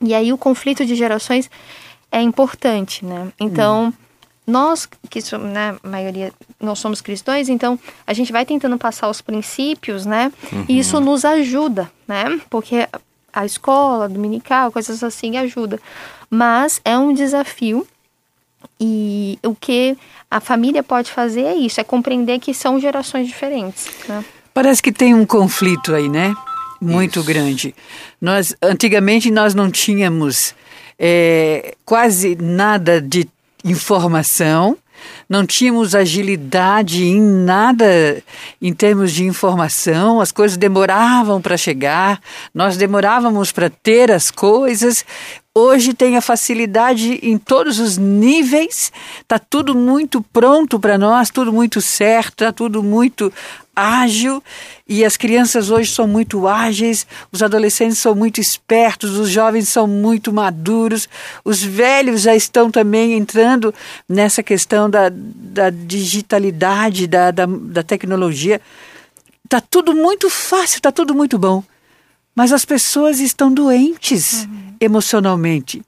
E 0.00 0.14
aí, 0.14 0.30
o 0.30 0.38
conflito 0.38 0.84
de 0.84 0.94
gerações 0.94 1.50
é 2.10 2.20
importante, 2.20 3.04
né? 3.04 3.28
Então, 3.38 3.88
hum. 3.88 3.92
nós 4.46 4.88
que 5.10 5.20
somos, 5.20 5.50
né, 5.50 5.76
a 5.82 5.88
maioria, 5.88 6.32
nós 6.60 6.78
somos 6.78 7.00
cristãos, 7.00 7.48
então 7.48 7.78
a 8.06 8.12
gente 8.12 8.32
vai 8.32 8.44
tentando 8.44 8.78
passar 8.78 9.08
os 9.08 9.20
princípios, 9.20 10.06
né? 10.06 10.32
Uhum. 10.52 10.64
E 10.68 10.78
isso 10.78 11.00
nos 11.00 11.24
ajuda, 11.24 11.90
né? 12.06 12.40
Porque 12.48 12.88
a 13.32 13.44
escola 13.44 14.08
dominical, 14.08 14.72
coisas 14.72 15.02
assim 15.02 15.36
ajuda. 15.36 15.78
Mas 16.30 16.80
é 16.84 16.98
um 16.98 17.12
desafio 17.12 17.86
e 18.80 19.38
o 19.44 19.54
que 19.54 19.96
a 20.30 20.40
família 20.40 20.82
pode 20.82 21.10
fazer 21.10 21.42
é 21.42 21.54
isso, 21.54 21.80
é 21.80 21.84
compreender 21.84 22.38
que 22.38 22.52
são 22.52 22.80
gerações 22.80 23.26
diferentes, 23.26 23.88
né? 24.08 24.24
Parece 24.52 24.82
que 24.82 24.90
tem 24.90 25.14
um 25.14 25.24
conflito 25.24 25.94
aí, 25.94 26.08
né? 26.08 26.34
Muito 26.80 27.20
isso. 27.20 27.28
grande. 27.28 27.74
Nós 28.20 28.56
antigamente 28.62 29.30
nós 29.30 29.54
não 29.54 29.70
tínhamos 29.70 30.54
é, 30.98 31.74
quase 31.84 32.36
nada 32.36 33.00
de 33.00 33.28
informação, 33.64 34.76
não 35.28 35.46
tínhamos 35.46 35.94
agilidade 35.94 37.04
em 37.04 37.20
nada 37.20 38.22
em 38.60 38.72
termos 38.72 39.12
de 39.12 39.24
informação, 39.24 40.20
as 40.20 40.32
coisas 40.32 40.56
demoravam 40.56 41.40
para 41.40 41.56
chegar, 41.56 42.20
nós 42.54 42.76
demorávamos 42.76 43.52
para 43.52 43.70
ter 43.70 44.10
as 44.10 44.30
coisas. 44.30 45.04
Hoje 45.54 45.92
tem 45.92 46.16
a 46.16 46.20
facilidade 46.20 47.18
em 47.22 47.36
todos 47.36 47.78
os 47.78 47.98
níveis, 47.98 48.92
está 49.20 49.38
tudo 49.38 49.74
muito 49.74 50.22
pronto 50.32 50.78
para 50.78 50.96
nós, 50.96 51.30
tudo 51.30 51.52
muito 51.52 51.80
certo, 51.80 52.44
está 52.44 52.52
tudo 52.52 52.82
muito 52.82 53.32
ágil 53.78 54.42
e 54.88 55.04
as 55.04 55.16
crianças 55.16 55.70
hoje 55.70 55.92
são 55.92 56.08
muito 56.08 56.48
ágeis, 56.48 57.06
os 57.30 57.42
adolescentes 57.42 57.98
são 57.98 58.14
muito 58.14 58.40
espertos, 58.40 59.16
os 59.16 59.30
jovens 59.30 59.68
são 59.68 59.86
muito 59.86 60.32
maduros, 60.32 61.08
os 61.44 61.62
velhos 61.62 62.22
já 62.22 62.34
estão 62.34 62.70
também 62.70 63.12
entrando 63.12 63.72
nessa 64.08 64.42
questão 64.42 64.90
da, 64.90 65.10
da 65.12 65.70
digitalidade, 65.70 67.06
da, 67.06 67.30
da, 67.30 67.46
da 67.46 67.82
tecnologia. 67.82 68.60
Está 69.44 69.60
tudo 69.60 69.94
muito 69.94 70.28
fácil, 70.28 70.78
está 70.78 70.90
tudo 70.90 71.14
muito 71.14 71.38
bom. 71.38 71.62
Mas 72.34 72.52
as 72.52 72.64
pessoas 72.64 73.20
estão 73.20 73.52
doentes 73.52 74.44
uhum. 74.44 74.74
emocionalmente. 74.80 75.82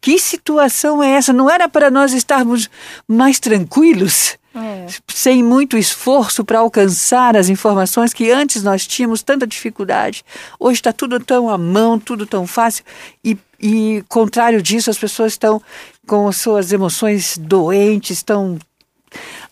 Que 0.00 0.18
situação 0.18 1.02
é 1.02 1.10
essa? 1.12 1.32
Não 1.32 1.48
era 1.48 1.68
para 1.68 1.90
nós 1.90 2.12
estarmos 2.12 2.68
mais 3.06 3.38
tranquilos? 3.38 4.36
É. 4.54 4.86
Sem 5.08 5.42
muito 5.42 5.76
esforço 5.78 6.44
para 6.44 6.58
alcançar 6.58 7.36
as 7.36 7.48
informações 7.48 8.12
que 8.12 8.30
antes 8.30 8.62
nós 8.62 8.86
tínhamos 8.86 9.22
tanta 9.22 9.46
dificuldade. 9.46 10.24
Hoje 10.58 10.74
está 10.74 10.92
tudo 10.92 11.18
tão 11.18 11.48
à 11.48 11.56
mão, 11.56 11.98
tudo 11.98 12.26
tão 12.26 12.46
fácil. 12.46 12.84
E, 13.24 13.36
e, 13.58 14.04
contrário 14.08 14.60
disso, 14.60 14.90
as 14.90 14.98
pessoas 14.98 15.32
estão 15.32 15.60
com 16.06 16.28
as 16.28 16.36
suas 16.36 16.72
emoções 16.72 17.38
doentes, 17.38 18.18
estão 18.18 18.58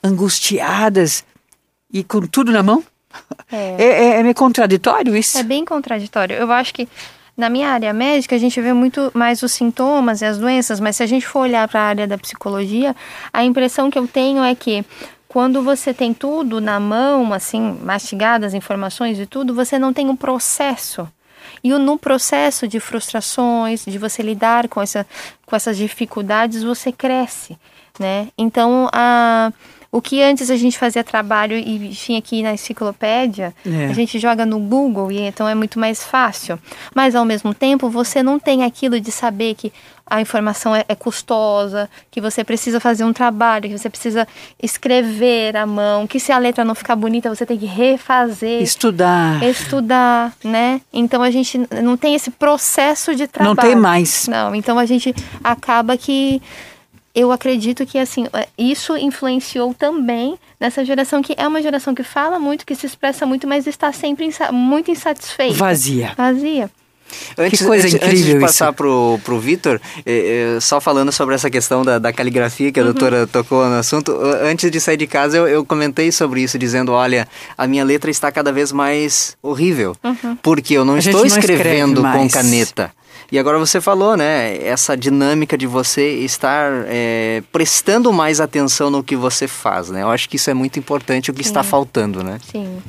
angustiadas 0.02 1.25
e 1.92 2.04
com 2.04 2.21
tudo 2.26 2.52
na 2.52 2.62
mão. 2.62 2.85
É. 3.50 3.83
É, 3.83 4.21
é, 4.21 4.28
é 4.28 4.35
contraditório 4.35 5.16
isso? 5.16 5.37
É 5.37 5.42
bem 5.42 5.64
contraditório. 5.64 6.37
Eu 6.37 6.52
acho 6.52 6.73
que 6.73 6.88
na 7.40 7.49
minha 7.49 7.70
área 7.70 7.92
médica, 7.92 8.37
a 8.37 8.38
gente 8.38 8.61
vê 8.61 8.73
muito 8.73 9.11
mais 9.14 9.42
os 9.42 9.52
sintomas 9.52 10.20
e 10.20 10.26
as 10.26 10.38
doenças, 10.38 10.78
mas 10.78 10.97
se 10.97 11.02
a 11.02 11.06
gente 11.06 11.26
for 11.26 11.40
olhar 11.40 11.66
para 11.66 11.80
a 11.80 11.85
área 11.85 12.06
da 12.06 12.18
psicologia, 12.18 12.94
a 13.32 13.42
impressão 13.42 13.90
que 13.90 13.99
eu 13.99 14.06
tenho 14.06 14.44
é 14.44 14.54
que 14.54 14.85
quando 15.26 15.62
você 15.62 15.94
tem 15.94 16.12
tudo 16.12 16.61
na 16.61 16.78
mão, 16.78 17.32
assim, 17.32 17.78
mastigado 17.82 18.44
as 18.44 18.52
informações 18.52 19.18
e 19.18 19.26
tudo, 19.26 19.54
você 19.54 19.78
não 19.78 19.92
tem 19.92 20.09
um 20.09 20.16
processo. 20.16 21.09
E 21.64 21.70
no 21.70 21.99
processo 21.99 22.68
de 22.68 22.78
frustrações, 22.78 23.85
de 23.85 23.97
você 23.97 24.23
lidar 24.23 24.68
com, 24.68 24.82
essa, 24.82 25.06
com 25.47 25.56
essas 25.56 25.76
dificuldades, 25.76 26.62
você 26.62 26.92
cresce, 26.92 27.59
né? 27.99 28.28
Então, 28.37 28.88
a 28.92 29.52
o 29.92 30.00
que 30.00 30.23
antes 30.23 30.50
a 30.50 30.56
gente 30.56 30.78
fazia 30.78 31.02
trabalho 31.02 31.56
e 31.56 31.88
tinha 31.90 32.18
aqui 32.18 32.42
na 32.42 32.52
enciclopédia, 32.52 33.52
é. 33.66 33.87
a 33.87 33.92
gente 33.92 34.18
joga 34.20 34.47
no 34.47 34.59
Google 34.61 35.11
e 35.11 35.18
então 35.20 35.49
é 35.49 35.54
muito 35.54 35.80
mais 35.80 36.04
fácil. 36.04 36.59
Mas 36.94 37.16
ao 37.16 37.25
mesmo 37.25 37.52
tempo, 37.52 37.90
você 37.90 38.23
não 38.23 38.38
tem 38.38 38.62
aquilo 38.62 39.00
de 39.00 39.11
saber 39.11 39.54
que 39.54 39.73
a 40.06 40.20
informação 40.20 40.75
é, 40.75 40.85
é, 40.88 40.94
custosa, 40.94 41.88
que 42.11 42.20
você 42.20 42.42
precisa 42.42 42.80
fazer 42.80 43.04
um 43.04 43.12
trabalho, 43.12 43.68
que 43.68 43.78
você 43.78 43.88
precisa 43.88 44.26
escrever 44.61 45.56
à 45.56 45.64
mão, 45.64 46.06
que 46.06 46.18
se 46.18 46.32
a 46.32 46.38
letra 46.38 46.64
não 46.64 46.75
ficar 46.75 46.97
bonita, 46.97 47.32
você 47.32 47.47
tem 47.47 47.56
que 47.56 47.66
refazer. 47.66 48.61
Estudar. 48.61 49.42
Estudar, 49.44 50.32
né? 50.42 50.80
Então 50.92 51.23
a 51.23 51.30
gente 51.30 51.61
não 51.82 51.97
tem 51.97 52.16
esse 52.16 52.30
processo 52.30 53.14
de 53.14 53.28
trabalho. 53.28 53.56
Não 53.56 53.62
tem 53.62 53.76
mais. 53.76 54.26
Não, 54.26 54.52
então 54.54 54.78
a 54.78 54.85
gente 54.85 55.14
acaba 55.44 55.97
que 55.97 56.42
eu 57.14 57.32
acredito 57.32 57.84
que 57.84 57.98
assim 57.98 58.26
é, 58.32 58.48
isso 58.56 58.96
influenciou 58.96 59.74
também 59.74 60.38
nessa 60.58 60.84
geração 60.84 61.22
que 61.22 61.34
é 61.36 61.46
uma 61.46 61.62
geração 61.62 61.94
que 61.94 62.02
fala 62.02 62.38
muito, 62.38 62.64
que 62.64 62.74
se 62.74 62.86
expressa 62.86 63.26
muito, 63.26 63.46
mas 63.46 63.66
está 63.66 63.92
sempre 63.92 64.24
insa 64.24 64.52
muito 64.52 64.90
insatisfeita. 64.90 65.54
Vazia. 65.54 66.12
Vazia. 66.16 66.70
Antes, 67.36 67.58
que 67.58 67.66
coisa 67.66 67.86
antes, 67.86 67.94
incrível 67.94 68.18
antes 68.18 68.34
de 68.34 68.40
passar 68.40 68.72
para 68.72 68.86
o 68.86 69.18
pro 69.24 69.38
Vitor, 69.38 69.80
é, 70.06 70.54
é, 70.56 70.60
só 70.60 70.80
falando 70.80 71.10
sobre 71.10 71.34
essa 71.34 71.50
questão 71.50 71.82
da, 71.82 71.98
da 71.98 72.12
caligrafia 72.12 72.70
que 72.70 72.78
a 72.78 72.82
uhum. 72.84 72.92
doutora 72.92 73.26
tocou 73.26 73.66
no 73.66 73.74
assunto, 73.74 74.16
antes 74.42 74.70
de 74.70 74.80
sair 74.80 74.96
de 74.96 75.06
casa 75.06 75.36
eu, 75.36 75.48
eu, 75.48 75.64
comentei 75.64 76.12
sobre 76.12 76.42
isso, 76.42 76.58
dizendo, 76.58 76.92
olha, 76.92 77.26
a 77.56 77.66
minha 77.66 77.84
letra 77.84 78.10
está 78.10 78.30
cada 78.30 78.52
vez 78.52 78.70
mais 78.72 79.36
horrível, 79.42 79.96
uhum. 80.04 80.36
porque 80.42 80.74
eu 80.74 80.84
não 80.84 80.94
a 80.94 80.98
estou 80.98 81.26
escrevendo 81.26 82.02
com 82.02 82.28
caneta. 82.28 82.92
E 83.30 83.38
agora 83.38 83.58
você 83.58 83.80
falou, 83.80 84.16
né? 84.16 84.56
Essa 84.64 84.96
dinâmica 84.96 85.56
de 85.56 85.66
você 85.66 86.18
estar 86.18 86.84
é, 86.87 87.42
prestando 87.52 88.12
mais 88.12 88.40
atenção 88.40 88.90
no 88.90 89.04
que 89.04 89.14
você 89.14 89.46
faz, 89.46 89.88
né? 89.88 90.02
Eu 90.02 90.10
acho 90.10 90.28
que 90.28 90.37
isso 90.37 90.50
é 90.50 90.54
muito 90.54 90.78
importante, 90.78 91.30
o 91.30 91.34
que 91.34 91.44
Sim. 91.44 91.50
está 91.50 91.62
faltando, 91.62 92.25
né? 92.25 92.38
Sim. 92.50 92.82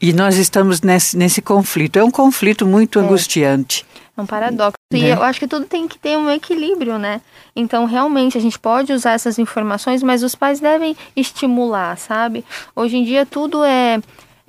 E 0.00 0.12
nós 0.12 0.36
estamos 0.36 0.80
nesse, 0.80 1.16
nesse 1.16 1.40
conflito. 1.40 1.98
É 1.98 2.04
um 2.04 2.10
conflito 2.10 2.66
muito 2.66 2.98
é. 2.98 3.02
angustiante. 3.02 3.86
É 4.16 4.20
um 4.20 4.26
paradoxo. 4.26 4.76
E 4.92 5.02
né? 5.02 5.12
eu 5.12 5.22
acho 5.22 5.38
que 5.38 5.46
tudo 5.48 5.64
tem 5.64 5.88
que 5.88 5.98
ter 5.98 6.16
um 6.16 6.30
equilíbrio, 6.30 6.98
né? 6.98 7.20
Então, 7.56 7.84
realmente, 7.84 8.36
a 8.36 8.40
gente 8.40 8.58
pode 8.58 8.92
usar 8.92 9.12
essas 9.12 9.38
informações, 9.38 10.02
mas 10.02 10.22
os 10.22 10.34
pais 10.34 10.60
devem 10.60 10.96
estimular, 11.16 11.96
sabe? 11.96 12.44
Hoje 12.76 12.96
em 12.96 13.04
dia, 13.04 13.24
tudo 13.24 13.64
é 13.64 14.00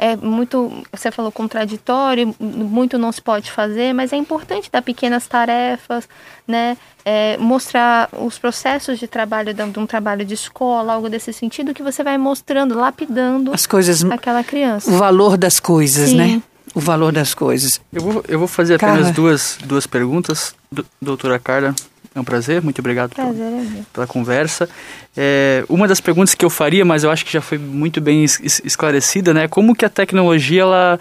é 0.01 0.15
muito, 0.15 0.83
você 0.91 1.11
falou 1.11 1.31
contraditório, 1.31 2.35
muito 2.39 2.97
não 2.97 3.11
se 3.11 3.21
pode 3.21 3.51
fazer, 3.51 3.93
mas 3.93 4.11
é 4.11 4.15
importante 4.15 4.67
dar 4.71 4.81
pequenas 4.81 5.27
tarefas, 5.27 6.09
né? 6.47 6.75
É, 7.05 7.37
mostrar 7.37 8.09
os 8.19 8.39
processos 8.39 8.97
de 8.97 9.07
trabalho 9.07 9.53
de 9.53 9.79
um 9.79 9.85
trabalho 9.85 10.25
de 10.25 10.33
escola, 10.33 10.93
algo 10.93 11.07
desse 11.07 11.31
sentido 11.31 11.71
que 11.71 11.83
você 11.83 12.03
vai 12.03 12.17
mostrando, 12.17 12.75
lapidando 12.75 13.53
as 13.53 13.67
coisas, 13.67 14.03
aquela 14.05 14.43
criança. 14.43 14.89
O 14.89 14.97
valor 14.97 15.37
das 15.37 15.59
coisas, 15.59 16.11
né? 16.13 16.25
Sim. 16.25 16.35
né? 16.37 16.43
O 16.73 16.79
valor 16.79 17.11
das 17.11 17.35
coisas. 17.35 17.79
Eu 17.93 18.01
vou, 18.01 18.25
eu 18.27 18.39
vou 18.39 18.47
fazer 18.47 18.75
apenas 18.75 19.11
duas, 19.11 19.59
duas 19.63 19.85
perguntas, 19.85 20.55
doutora 20.99 21.37
Carla. 21.37 21.75
É 22.13 22.19
um 22.19 22.23
prazer, 22.23 22.61
muito 22.61 22.79
obrigado 22.79 23.15
prazer, 23.15 23.35
pela, 23.35 23.61
é 23.61 23.83
pela 23.93 24.07
conversa. 24.07 24.69
É, 25.15 25.63
uma 25.69 25.87
das 25.87 26.01
perguntas 26.01 26.35
que 26.35 26.43
eu 26.43 26.49
faria, 26.49 26.83
mas 26.83 27.03
eu 27.03 27.11
acho 27.11 27.25
que 27.25 27.31
já 27.31 27.41
foi 27.41 27.57
muito 27.57 28.01
bem 28.01 28.23
esclarecida, 28.23 29.33
né? 29.33 29.47
Como 29.47 29.73
que 29.73 29.85
a 29.85 29.89
tecnologia 29.89 30.61
ela, 30.61 30.99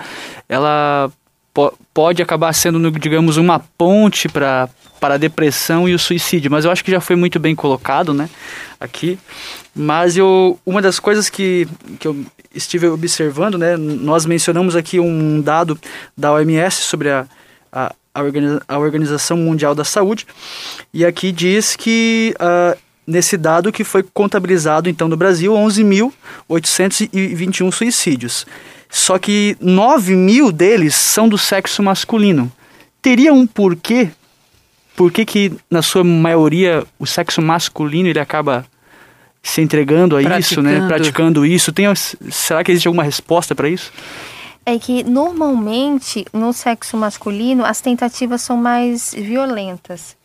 ela 0.49 1.11
pode 1.93 2.23
acabar 2.23 2.53
sendo, 2.53 2.91
digamos, 2.93 3.37
uma 3.37 3.59
ponte 3.59 4.29
para 4.29 4.69
para 5.01 5.15
a 5.15 5.17
depressão 5.19 5.89
e 5.89 5.95
o 5.95 5.99
suicídio, 5.99 6.51
mas 6.51 6.67
eu 6.67 6.71
acho 6.71 6.85
que 6.85 6.91
já 6.91 7.01
foi 7.01 7.17
muito 7.17 7.41
bem 7.41 7.55
colocado, 7.55 8.13
né, 8.13 8.29
aqui. 8.79 9.19
Mas 9.75 10.17
eu, 10.17 10.59
uma 10.65 10.83
das 10.83 11.01
coisas 11.01 11.31
que, 11.31 11.67
que 11.99 12.07
eu 12.07 12.25
estive 12.55 12.87
observando, 12.87 13.57
né, 13.57 13.79
nós 13.79 14.27
mencionamos 14.27 14.77
aqui 14.77 15.01
um 15.01 15.41
dado 15.41 15.81
da 16.15 16.33
OMS 16.33 16.83
sobre 16.83 17.09
a, 17.09 17.27
a, 17.73 17.95
a, 18.15 18.23
Organiza 18.23 18.63
a 18.69 18.79
Organização 18.79 19.37
Mundial 19.37 19.75
da 19.75 19.85
Saúde, 19.85 20.27
e 20.93 21.05
aqui 21.05 21.33
diz 21.33 21.77
que 21.77 22.35
uh, 22.37 22.79
nesse 23.07 23.37
dado 23.37 23.73
que 23.73 23.85
foi 23.85 24.03
contabilizado 24.03 24.89
então 24.89 25.09
no 25.09 25.17
Brasil 25.17 25.53
11.821 25.53 27.73
suicídios. 27.73 28.47
Só 28.89 29.19
que 29.19 29.57
9 29.61 30.15
mil 30.15 30.51
deles 30.51 30.95
são 30.95 31.29
do 31.29 31.37
sexo 31.39 31.83
masculino. 31.83 32.51
Teria 33.01 33.33
um 33.33 33.47
porquê? 33.47 34.11
Por 34.97 35.13
que, 35.13 35.25
que 35.25 35.53
na 35.71 35.81
sua 35.81 36.05
maioria 36.05 36.85
o 36.99 37.07
sexo 37.07 37.41
masculino 37.41 38.09
ele 38.09 38.19
acaba 38.19 38.67
se 39.43 39.63
entregando 39.63 40.17
a 40.17 40.39
isso, 40.39 40.61
né? 40.61 40.87
Praticando 40.87 41.47
isso. 41.47 41.73
Tem, 41.73 41.87
será 42.31 42.63
que 42.63 42.73
existe 42.73 42.87
alguma 42.87 43.05
resposta 43.05 43.55
para 43.55 43.69
isso? 43.69 43.91
É 44.65 44.79
que 44.79 45.03
normalmente 45.03 46.27
no 46.33 46.53
sexo 46.53 46.97
masculino 46.97 47.65
as 47.65 47.81
tentativas 47.81 48.43
são 48.43 48.57
mais 48.57 49.15
violentas. 49.15 50.17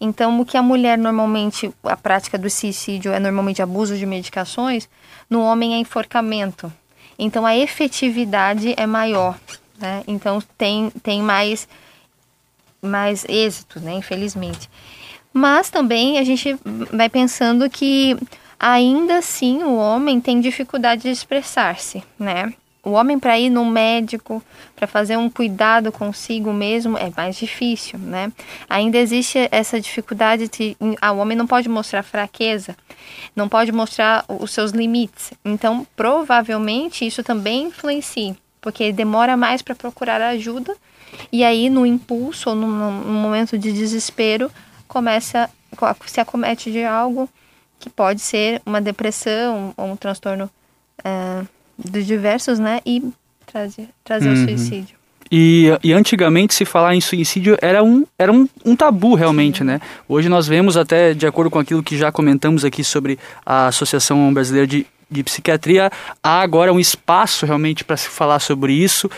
Então, 0.00 0.38
o 0.40 0.44
que 0.44 0.56
a 0.56 0.62
mulher 0.62 0.98
normalmente, 0.98 1.72
a 1.82 1.96
prática 1.96 2.36
do 2.36 2.50
suicídio 2.50 3.12
é 3.12 3.18
normalmente 3.18 3.62
abuso 3.62 3.96
de 3.96 4.04
medicações, 4.04 4.88
no 5.28 5.40
homem 5.40 5.74
é 5.74 5.78
enforcamento. 5.78 6.70
Então, 7.18 7.46
a 7.46 7.56
efetividade 7.56 8.74
é 8.76 8.86
maior, 8.86 9.38
né? 9.78 10.04
Então, 10.06 10.42
tem, 10.58 10.90
tem 11.02 11.22
mais, 11.22 11.66
mais 12.82 13.24
êxito, 13.26 13.80
né? 13.80 13.94
Infelizmente. 13.94 14.68
Mas 15.32 15.70
também 15.70 16.18
a 16.18 16.24
gente 16.24 16.58
vai 16.92 17.08
pensando 17.08 17.68
que 17.70 18.18
ainda 18.60 19.18
assim 19.18 19.62
o 19.62 19.76
homem 19.76 20.20
tem 20.20 20.40
dificuldade 20.40 21.02
de 21.02 21.10
expressar-se, 21.10 22.02
né? 22.18 22.52
O 22.86 22.92
homem 22.92 23.18
para 23.18 23.36
ir 23.36 23.50
no 23.50 23.64
médico, 23.64 24.40
para 24.76 24.86
fazer 24.86 25.16
um 25.16 25.28
cuidado 25.28 25.90
consigo 25.90 26.52
mesmo, 26.52 26.96
é 26.96 27.10
mais 27.16 27.34
difícil, 27.34 27.98
né? 27.98 28.32
Ainda 28.68 28.96
existe 28.96 29.48
essa 29.50 29.80
dificuldade 29.80 30.46
de 30.46 30.76
ah, 31.00 31.10
o 31.10 31.18
homem 31.18 31.36
não 31.36 31.48
pode 31.48 31.68
mostrar 31.68 32.04
fraqueza, 32.04 32.76
não 33.34 33.48
pode 33.48 33.72
mostrar 33.72 34.24
os 34.28 34.52
seus 34.52 34.70
limites. 34.70 35.32
Então, 35.44 35.84
provavelmente 35.96 37.04
isso 37.04 37.24
também 37.24 37.64
influencia, 37.64 38.36
porque 38.60 38.84
ele 38.84 38.92
demora 38.92 39.36
mais 39.36 39.62
para 39.62 39.74
procurar 39.74 40.22
ajuda 40.22 40.72
e 41.32 41.42
aí 41.42 41.68
no 41.68 41.84
impulso 41.84 42.50
ou 42.50 42.54
num, 42.54 42.68
momento 42.68 43.58
de 43.58 43.72
desespero 43.72 44.48
começa 44.86 45.50
se 46.06 46.20
acomete 46.20 46.70
de 46.70 46.84
algo 46.84 47.28
que 47.80 47.90
pode 47.90 48.20
ser 48.20 48.62
uma 48.64 48.80
depressão 48.80 49.74
ou 49.76 49.86
um 49.86 49.96
transtorno 49.96 50.48
uh, 51.00 51.55
dos 51.78 52.06
diversos, 52.06 52.58
né? 52.58 52.80
E 52.84 53.02
trazer, 53.46 53.88
trazer 54.04 54.28
uhum. 54.28 54.34
o 54.34 54.48
suicídio. 54.48 54.96
E, 55.30 55.66
e, 55.82 55.92
antigamente 55.92 56.54
se 56.54 56.64
falar 56.64 56.94
em 56.94 57.00
suicídio 57.00 57.58
era 57.60 57.82
um, 57.82 58.06
era 58.16 58.32
um, 58.32 58.48
um 58.64 58.76
tabu 58.76 59.14
realmente, 59.14 59.58
Sim. 59.58 59.64
né? 59.64 59.80
Hoje 60.08 60.28
nós 60.28 60.46
vemos 60.46 60.76
até, 60.76 61.14
de 61.14 61.26
acordo 61.26 61.50
com 61.50 61.58
aquilo 61.58 61.82
que 61.82 61.96
já 61.96 62.12
comentamos 62.12 62.64
aqui 62.64 62.84
sobre 62.84 63.18
a 63.44 63.66
Associação 63.66 64.32
Brasileira 64.32 64.66
de 64.66 64.86
de 65.08 65.22
psiquiatria, 65.22 65.90
há 66.22 66.40
agora 66.40 66.72
um 66.72 66.80
espaço 66.80 67.46
realmente 67.46 67.84
para 67.84 67.96
se 67.96 68.08
falar 68.08 68.40
sobre 68.40 68.72
isso. 68.72 69.08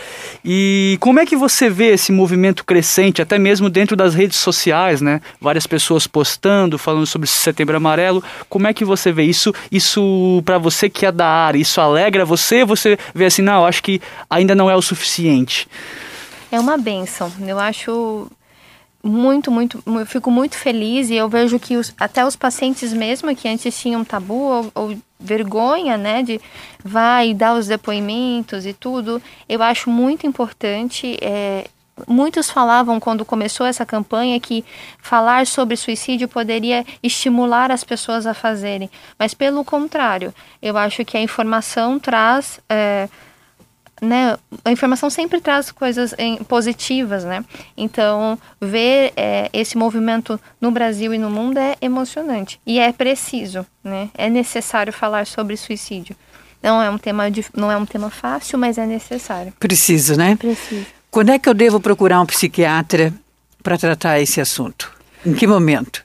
E 0.45 0.97
como 0.99 1.19
é 1.19 1.25
que 1.25 1.35
você 1.35 1.69
vê 1.69 1.93
esse 1.93 2.11
movimento 2.11 2.63
crescente, 2.63 3.21
até 3.21 3.39
mesmo 3.39 3.69
dentro 3.69 3.95
das 3.95 4.13
redes 4.13 4.37
sociais, 4.37 5.01
né? 5.01 5.19
Várias 5.41 5.65
pessoas 5.65 6.05
postando, 6.05 6.77
falando 6.77 7.07
sobre 7.07 7.27
Setembro 7.27 7.75
Amarelo. 7.75 8.23
Como 8.47 8.67
é 8.67 8.73
que 8.73 8.85
você 8.85 9.11
vê 9.11 9.23
isso? 9.23 9.53
Isso 9.71 10.43
para 10.45 10.59
você 10.59 10.89
que 10.89 11.05
é 11.05 11.11
da 11.11 11.27
área, 11.27 11.59
isso 11.59 11.81
alegra 11.81 12.23
você? 12.23 12.63
Você 12.63 12.97
vê 13.13 13.25
assim, 13.25 13.41
não, 13.41 13.65
acho 13.65 13.81
que 13.81 13.99
ainda 14.29 14.53
não 14.53 14.69
é 14.69 14.75
o 14.75 14.81
suficiente. 14.81 15.67
É 16.51 16.59
uma 16.59 16.77
benção. 16.77 17.31
Eu 17.47 17.59
acho 17.59 18.27
muito, 19.03 19.49
muito, 19.49 19.81
eu 19.85 20.05
fico 20.05 20.29
muito 20.29 20.57
feliz 20.57 21.09
e 21.09 21.15
eu 21.15 21.29
vejo 21.29 21.57
que 21.57 21.77
os, 21.77 21.93
até 21.97 22.25
os 22.25 22.35
pacientes 22.35 22.91
mesmo 22.91 23.33
que 23.35 23.47
antes 23.47 23.79
tinham 23.79 24.03
tabu 24.03 24.33
ou, 24.33 24.71
ou 24.75 24.97
vergonha, 25.19 25.97
né, 25.97 26.21
de 26.21 26.39
vai 26.83 27.33
dar 27.33 27.53
os 27.55 27.67
depoimentos 27.67 28.65
e 28.65 28.73
tudo, 28.73 29.21
eu 29.47 29.61
acho 29.63 29.89
muito 29.89 30.27
importante. 30.27 31.17
É, 31.21 31.65
muitos 32.07 32.49
falavam 32.49 32.99
quando 32.99 33.25
começou 33.25 33.65
essa 33.65 33.85
campanha 33.85 34.39
que 34.39 34.63
falar 35.01 35.47
sobre 35.47 35.75
suicídio 35.75 36.27
poderia 36.27 36.85
estimular 37.01 37.71
as 37.71 37.83
pessoas 37.83 38.25
a 38.25 38.33
fazerem, 38.33 38.89
mas 39.17 39.33
pelo 39.33 39.63
contrário, 39.63 40.33
eu 40.61 40.77
acho 40.77 41.03
que 41.03 41.17
a 41.17 41.21
informação 41.21 41.99
traz 41.99 42.59
é, 42.69 43.09
né, 44.01 44.37
a 44.63 44.71
informação 44.71 45.09
sempre 45.09 45.41
traz 45.41 45.71
coisas 45.71 46.13
em, 46.17 46.37
positivas, 46.37 47.23
né? 47.23 47.43
Então, 47.75 48.37
ver 48.59 49.13
é, 49.15 49.49
esse 49.53 49.77
movimento 49.77 50.39
no 50.59 50.71
Brasil 50.71 51.13
e 51.13 51.17
no 51.17 51.29
mundo 51.29 51.57
é 51.57 51.75
emocionante 51.81 52.59
e 52.65 52.79
é 52.79 52.91
preciso, 52.91 53.65
né? 53.83 54.09
É 54.17 54.29
necessário 54.29 54.93
falar 54.93 55.25
sobre 55.27 55.57
suicídio. 55.57 56.15
Não 56.61 56.81
é 56.81 56.89
um 56.89 56.97
tema 56.97 57.23
não 57.55 57.71
é 57.71 57.77
um 57.77 57.85
tema 57.85 58.09
fácil, 58.09 58.59
mas 58.59 58.77
é 58.77 58.85
necessário. 58.85 59.53
Preciso, 59.59 60.15
né? 60.15 60.35
Preciso. 60.35 60.85
Quando 61.09 61.31
é 61.31 61.39
que 61.39 61.47
eu 61.47 61.53
devo 61.53 61.79
procurar 61.79 62.21
um 62.21 62.25
psiquiatra 62.25 63.13
para 63.63 63.77
tratar 63.77 64.19
esse 64.19 64.39
assunto? 64.39 64.91
Em 65.25 65.33
que 65.33 65.47
momento? 65.47 66.03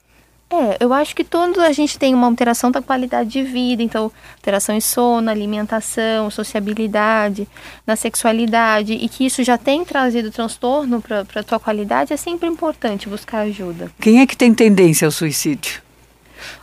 É, 0.55 0.77
eu 0.79 0.93
acho 0.93 1.17
que 1.17 1.25
todos 1.25 1.59
a 1.59 1.73
gente 1.73 1.99
tem 1.99 2.15
uma 2.15 2.29
alteração 2.29 2.71
da 2.71 2.81
qualidade 2.81 3.29
de 3.29 3.43
vida, 3.43 3.83
então 3.83 4.13
alteração 4.37 4.77
em 4.77 4.81
sono, 4.81 5.29
alimentação, 5.29 6.31
sociabilidade, 6.31 7.49
na 7.85 7.97
sexualidade, 7.97 8.93
e 8.93 9.09
que 9.09 9.27
isso 9.27 9.43
já 9.43 9.59
tem 9.59 9.85
trazido 9.85 10.31
transtorno 10.31 11.03
para 11.03 11.23
a 11.35 11.43
tua 11.43 11.59
qualidade, 11.59 12.13
é 12.13 12.17
sempre 12.17 12.49
importante 12.49 13.09
buscar 13.09 13.41
ajuda. 13.41 13.91
Quem 14.01 14.21
é 14.21 14.27
que 14.27 14.37
tem 14.37 14.55
tendência 14.55 15.07
ao 15.07 15.13
suicídio? 15.13 15.83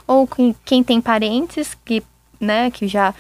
Ou 0.08 0.26
quem, 0.26 0.56
quem 0.64 0.84
tem 0.84 1.02
parentes 1.02 1.78
que, 1.84 2.02
né, 2.40 2.72
que 2.72 2.88
já 2.88 3.14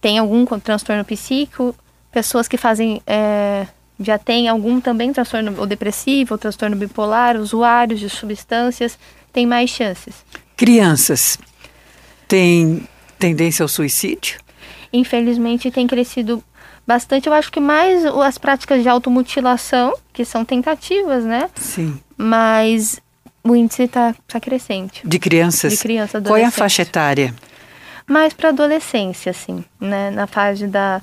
tem 0.00 0.18
algum 0.18 0.44
transtorno 0.60 1.04
psíquico, 1.04 1.74
pessoas 2.12 2.46
que 2.46 2.56
fazem 2.56 3.02
é, 3.04 3.66
já 3.98 4.18
tem 4.18 4.46
algum 4.48 4.80
também 4.80 5.12
transtorno 5.12 5.54
ou 5.58 5.66
depressivo, 5.66 6.34
ou 6.34 6.38
transtorno 6.38 6.76
bipolar, 6.76 7.36
usuários 7.36 7.98
de 7.98 8.08
substâncias 8.08 8.98
tem 9.36 9.44
mais 9.44 9.68
chances. 9.68 10.14
Crianças 10.56 11.38
têm 12.26 12.88
tendência 13.18 13.62
ao 13.62 13.68
suicídio? 13.68 14.38
Infelizmente 14.90 15.70
tem 15.70 15.86
crescido 15.86 16.42
bastante. 16.86 17.26
Eu 17.26 17.34
acho 17.34 17.52
que 17.52 17.60
mais 17.60 18.02
as 18.06 18.38
práticas 18.38 18.82
de 18.82 18.88
automutilação, 18.88 19.94
que 20.10 20.24
são 20.24 20.42
tentativas, 20.42 21.22
né? 21.22 21.50
Sim. 21.54 22.00
Mas 22.16 22.98
o 23.44 23.54
índice 23.54 23.82
está 23.82 24.14
tá 24.26 24.40
crescente. 24.40 25.06
De 25.06 25.18
crianças? 25.18 25.74
De 25.74 25.78
criança, 25.80 26.18
Qual 26.18 26.38
é 26.38 26.44
a 26.44 26.50
faixa 26.50 26.80
etária? 26.80 27.34
Mais 28.06 28.32
para 28.32 28.48
adolescência, 28.48 29.28
assim, 29.28 29.62
né? 29.78 30.10
Na 30.12 30.26
fase 30.26 30.66
da 30.66 31.02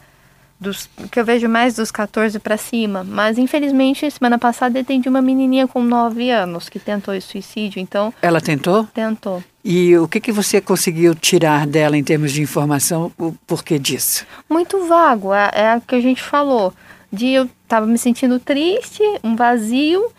dos 0.59 0.89
que 1.11 1.19
eu 1.19 1.25
vejo 1.25 1.49
mais 1.49 1.75
dos 1.75 1.91
14 1.91 2.39
para 2.39 2.57
cima, 2.57 3.03
mas 3.03 3.37
infelizmente 3.37 4.09
semana 4.09 4.39
passada 4.39 4.77
eu 4.77 4.81
atendi 4.81 5.09
uma 5.09 5.21
menininha 5.21 5.67
com 5.67 5.83
9 5.83 6.29
anos 6.29 6.69
que 6.69 6.79
tentou 6.79 7.19
suicídio, 7.19 7.79
então 7.79 8.13
Ela 8.21 8.39
tentou? 8.39 8.85
Tentou. 8.93 9.43
E 9.63 9.97
o 9.97 10.07
que 10.07 10.19
que 10.19 10.31
você 10.31 10.59
conseguiu 10.59 11.15
tirar 11.15 11.65
dela 11.65 11.97
em 11.97 12.03
termos 12.03 12.31
de 12.31 12.41
informação, 12.41 13.11
o 13.17 13.33
porquê 13.47 13.79
disso? 13.79 14.25
Muito 14.49 14.85
vago, 14.87 15.33
é, 15.33 15.49
é 15.53 15.77
o 15.77 15.81
que 15.81 15.95
a 15.95 16.01
gente 16.01 16.21
falou. 16.21 16.73
De 17.11 17.27
eu 17.27 17.49
estava 17.63 17.85
me 17.85 17.97
sentindo 17.97 18.39
triste, 18.39 19.03
um 19.23 19.35
vazio, 19.35 20.11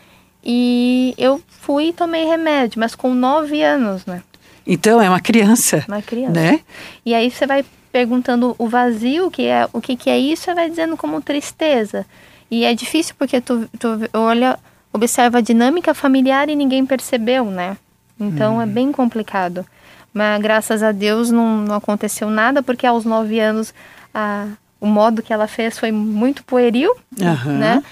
e 0.43 1.15
eu 1.19 1.43
fui 1.49 1.89
e 1.89 1.93
tomei 1.93 2.25
remédio, 2.25 2.79
mas 2.79 2.95
com 2.95 3.13
9 3.13 3.63
anos, 3.63 4.07
né? 4.07 4.23
Então 4.67 5.01
é 5.01 5.09
uma 5.09 5.21
criança. 5.21 5.85
Uma 5.87 6.01
criança. 6.01 6.33
Né? 6.33 6.61
E 7.05 7.15
aí 7.15 7.31
você 7.31 7.47
vai 7.47 7.65
perguntando 7.95 8.57
o 8.59 8.67
vazio, 8.67 9.31
que 9.31 9.47
é 9.47 9.69
o 9.73 9.81
que, 9.81 9.95
que 9.95 10.11
é 10.11 10.19
isso, 10.19 10.43
você 10.43 10.53
vai 10.53 10.69
dizendo 10.69 10.97
como 10.97 11.23
tristeza. 11.23 12.05
E 12.51 12.65
é 12.65 12.75
difícil 12.75 13.15
porque 13.17 13.41
tu, 13.41 13.71
tu 13.79 13.89
olha, 14.13 14.59
observa 14.93 15.39
a 15.39 15.41
dinâmica 15.41 15.95
familiar 15.95 16.49
e 16.49 16.57
ninguém 16.57 16.85
percebeu, 16.85 17.45
né? 17.45 17.77
Então 18.19 18.61
é 18.61 18.67
bem 18.67 18.91
complicado. 18.91 19.65
Mas 20.13 20.43
graças 20.43 20.83
a 20.83 20.91
Deus 20.91 21.31
não, 21.31 21.59
não 21.59 21.77
aconteceu 21.77 22.29
nada, 22.29 22.65
porque 22.65 22.85
aos 22.85 23.05
nove 23.05 23.39
anos 23.39 23.73
a, 24.13 24.49
o 24.81 24.89
modo 24.89 25.23
que 25.23 25.33
ela 25.33 25.47
fez 25.47 25.79
foi 25.79 25.93
muito 25.93 26.43
pueril, 26.43 26.93
Aham. 27.23 27.53
né? 27.53 27.83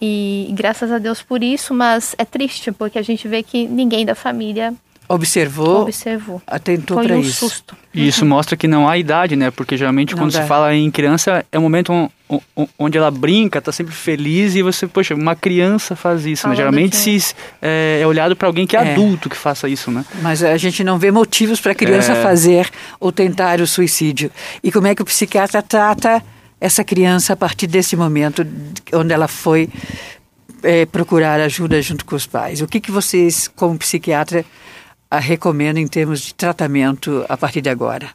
E 0.00 0.48
graças 0.56 0.90
a 0.90 0.96
Deus 0.96 1.20
por 1.20 1.42
isso, 1.42 1.74
mas 1.74 2.14
é 2.16 2.24
triste 2.24 2.72
porque 2.72 2.98
a 2.98 3.02
gente 3.02 3.28
vê 3.28 3.42
que 3.42 3.68
ninguém 3.68 4.06
da 4.06 4.14
família 4.14 4.72
Observou, 5.14 5.82
observou. 5.82 6.40
atentou 6.46 7.02
para 7.02 7.14
um 7.16 7.20
isso. 7.20 7.48
susto. 7.48 7.76
E 7.94 8.06
isso 8.08 8.24
mostra 8.24 8.56
que 8.56 8.66
não 8.66 8.88
há 8.88 8.96
idade, 8.96 9.36
né? 9.36 9.50
Porque 9.50 9.76
geralmente 9.76 10.12
Não 10.14 10.22
quando 10.22 10.32
dá. 10.32 10.42
se 10.42 10.48
fala 10.48 10.74
em 10.74 10.90
criança 10.90 11.44
é 11.52 11.58
um 11.58 11.62
momento 11.62 11.92
on- 11.92 12.40
on- 12.56 12.66
onde 12.78 12.96
ela 12.96 13.10
brinca, 13.10 13.60
tá 13.60 13.70
sempre 13.70 13.92
feliz 13.94 14.54
e 14.54 14.62
você, 14.62 14.86
poxa, 14.86 15.14
uma 15.14 15.36
criança 15.36 15.94
faz 15.94 16.20
isso, 16.24 16.48
né? 16.48 16.54
Falando 16.54 16.56
Geralmente 16.56 16.90
que- 16.92 17.20
se 17.20 17.34
é, 17.60 18.00
é 18.02 18.06
olhado 18.06 18.34
para 18.34 18.48
alguém 18.48 18.66
que 18.66 18.76
é, 18.76 18.80
É. 18.82 18.92
adulto 18.92 19.28
que 19.28 19.36
faça 19.36 19.68
isso, 19.68 19.90
né? 19.90 20.04
Mas 20.22 20.42
a 20.42 20.56
gente 20.56 20.82
não 20.82 20.98
vê 20.98 21.10
motivos 21.10 21.60
para 21.60 21.72
a 21.72 21.74
criança 21.74 22.12
É. 22.12 22.22
fazer 22.22 22.70
ou 22.98 23.12
tentar 23.12 23.60
o 23.60 23.66
suicídio. 23.66 24.30
E 24.64 24.72
como 24.72 24.86
é 24.86 24.94
que 24.94 25.02
o 25.02 25.04
psiquiatra 25.04 25.60
trata 25.62 26.22
essa 26.58 26.82
criança 26.82 27.34
a 27.34 27.36
partir 27.36 27.66
desse 27.66 27.94
momento 27.96 28.46
onde 28.94 29.12
ela 29.12 29.28
foi 29.28 29.68
eh, 30.62 30.86
procurar 30.86 31.40
ajuda 31.40 31.82
junto 31.82 32.04
com 32.04 32.14
os 32.16 32.26
pais? 32.26 32.60
O 32.62 32.66
que, 32.66 32.80
que 32.80 32.90
vocês, 32.90 33.48
como 33.54 33.76
psiquiatra, 33.76 34.44
a 35.12 35.18
recomendam 35.18 35.82
em 35.82 35.86
termos 35.86 36.20
de 36.22 36.34
tratamento 36.34 37.22
a 37.28 37.36
partir 37.36 37.60
de 37.60 37.68
agora? 37.68 38.08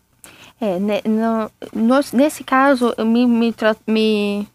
É, 0.60 0.80
ne- 0.80 1.04
no- 1.06 1.52
nos- 1.72 2.12
nesse 2.12 2.44
caso, 2.44 2.92
me, 3.06 3.28
me, 3.28 3.54
me, 3.86 4.48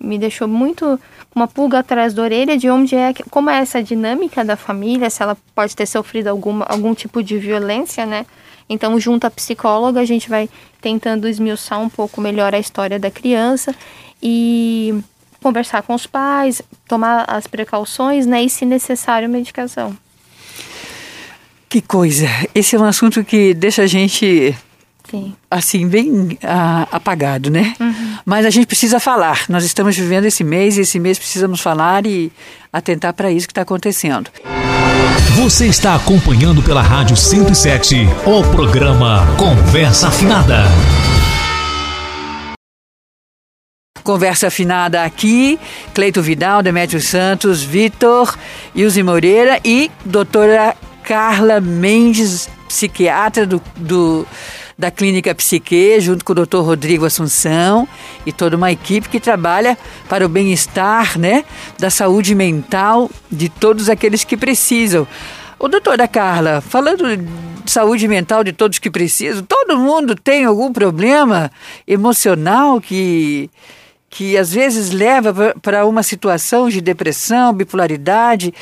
me 0.00 0.18
deixou 0.18 0.48
muito 0.48 0.98
uma 1.34 1.46
pulga 1.46 1.80
atrás 1.80 2.14
da 2.14 2.22
orelha 2.22 2.56
de 2.56 2.70
onde 2.70 2.96
é, 2.96 3.12
como 3.30 3.50
é 3.50 3.58
essa 3.58 3.82
dinâmica 3.82 4.42
da 4.42 4.56
família, 4.56 5.10
se 5.10 5.22
ela 5.22 5.36
pode 5.54 5.76
ter 5.76 5.84
sofrido 5.84 6.28
alguma, 6.28 6.64
algum 6.64 6.94
tipo 6.94 7.22
de 7.22 7.36
violência, 7.36 8.06
né? 8.06 8.24
Então, 8.66 8.98
junto 8.98 9.26
à 9.26 9.30
psicóloga, 9.30 10.00
a 10.00 10.04
gente 10.06 10.30
vai 10.30 10.48
tentando 10.80 11.28
esmiuçar 11.28 11.78
um 11.78 11.90
pouco 11.90 12.18
melhor 12.18 12.54
a 12.54 12.58
história 12.58 12.98
da 12.98 13.10
criança 13.10 13.74
e 14.22 14.94
conversar 15.42 15.82
com 15.82 15.92
os 15.94 16.06
pais, 16.06 16.62
tomar 16.88 17.26
as 17.28 17.46
precauções, 17.46 18.24
né? 18.24 18.42
E, 18.42 18.48
se 18.48 18.64
necessário, 18.64 19.28
medicação. 19.28 19.94
Que 21.70 21.80
coisa! 21.80 22.26
Esse 22.52 22.74
é 22.74 22.78
um 22.80 22.84
assunto 22.84 23.22
que 23.22 23.54
deixa 23.54 23.82
a 23.82 23.86
gente 23.86 24.52
Sim. 25.08 25.32
assim, 25.48 25.86
bem 25.86 26.36
ah, 26.42 26.88
apagado, 26.90 27.48
né? 27.48 27.76
Mas 28.26 28.44
a 28.44 28.50
gente 28.50 28.66
precisa 28.66 28.98
falar. 28.98 29.44
Nós 29.48 29.64
estamos 29.64 29.96
vivendo 29.96 30.24
esse 30.24 30.42
mês 30.42 30.76
e 30.76 30.80
esse 30.80 30.98
mês 30.98 31.16
precisamos 31.16 31.60
falar 31.60 32.04
e 32.06 32.32
atentar 32.72 33.14
para 33.14 33.30
isso 33.30 33.46
que 33.46 33.52
está 33.52 33.62
acontecendo. 33.62 34.28
Você 35.36 35.68
está 35.68 35.94
acompanhando 35.94 36.60
pela 36.60 36.82
Rádio 36.82 37.16
107 37.16 37.98
o 38.26 38.42
programa 38.50 39.24
Conversa 39.36 40.08
Afinada. 40.08 40.64
Conversa 44.02 44.48
afinada 44.48 45.04
aqui, 45.04 45.60
Cleito 45.94 46.20
Vidal, 46.20 46.64
Demétrio 46.64 47.00
Santos, 47.00 47.62
Vitor, 47.62 48.36
Ilse 48.74 49.04
Moreira 49.04 49.60
e 49.64 49.88
doutora 50.04 50.74
Carla 51.14 51.60
Mendes, 51.60 52.48
psiquiatra 52.68 53.44
do, 53.44 53.60
do- 53.74 54.24
da 54.78 54.92
Clínica 54.92 55.34
Psique, 55.34 56.00
junto 56.00 56.24
com 56.24 56.30
o 56.30 56.36
doutor 56.36 56.64
Rodrigo 56.64 57.04
Assunção 57.04 57.88
e 58.24 58.30
toda 58.32 58.56
uma 58.56 58.70
equipe 58.70 59.08
que 59.08 59.18
trabalha 59.18 59.76
para 60.08 60.24
o 60.24 60.28
bem-estar 60.28 61.18
né, 61.18 61.44
da 61.80 61.90
saúde 61.90 62.32
mental 62.32 63.10
de 63.28 63.48
todos 63.48 63.88
aqueles 63.88 64.22
que 64.22 64.36
precisam. 64.36 65.04
Ô, 65.58 65.66
doutora 65.66 66.06
Carla, 66.06 66.60
falando 66.60 67.16
de 67.16 67.70
saúde 67.70 68.06
mental 68.06 68.44
de 68.44 68.52
todos 68.52 68.78
que 68.78 68.88
precisam, 68.88 69.42
todo 69.42 69.76
mundo 69.76 70.14
tem 70.14 70.44
algum 70.44 70.72
problema 70.72 71.50
emocional 71.88 72.80
que, 72.80 73.50
que 74.10 74.36
às 74.36 74.52
vezes 74.52 74.90
leva 74.90 75.54
para 75.62 75.86
uma 75.86 76.02
situação 76.02 76.68
de 76.68 76.80
depressão, 76.80 77.54
bipolaridade. 77.54 78.52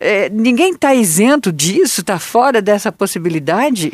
É, 0.00 0.30
ninguém 0.30 0.72
está 0.72 0.94
isento 0.94 1.52
disso, 1.52 2.00
está 2.00 2.18
fora 2.18 2.62
dessa 2.62 2.90
possibilidade? 2.90 3.92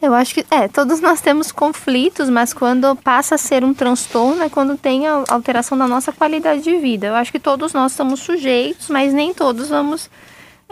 Eu 0.00 0.14
acho 0.14 0.32
que, 0.32 0.46
é, 0.50 0.66
todos 0.66 1.00
nós 1.00 1.20
temos 1.20 1.52
conflitos, 1.52 2.30
mas 2.30 2.54
quando 2.54 2.96
passa 2.96 3.34
a 3.34 3.38
ser 3.38 3.62
um 3.62 3.74
transtorno 3.74 4.42
é 4.42 4.48
quando 4.48 4.78
tem 4.78 5.06
a 5.06 5.24
alteração 5.28 5.76
da 5.76 5.86
nossa 5.86 6.10
qualidade 6.10 6.62
de 6.62 6.78
vida. 6.78 7.08
Eu 7.08 7.14
acho 7.14 7.30
que 7.30 7.40
todos 7.40 7.74
nós 7.74 7.92
estamos 7.92 8.20
sujeitos, 8.20 8.88
mas 8.88 9.12
nem 9.12 9.34
todos 9.34 9.68
vamos 9.68 10.08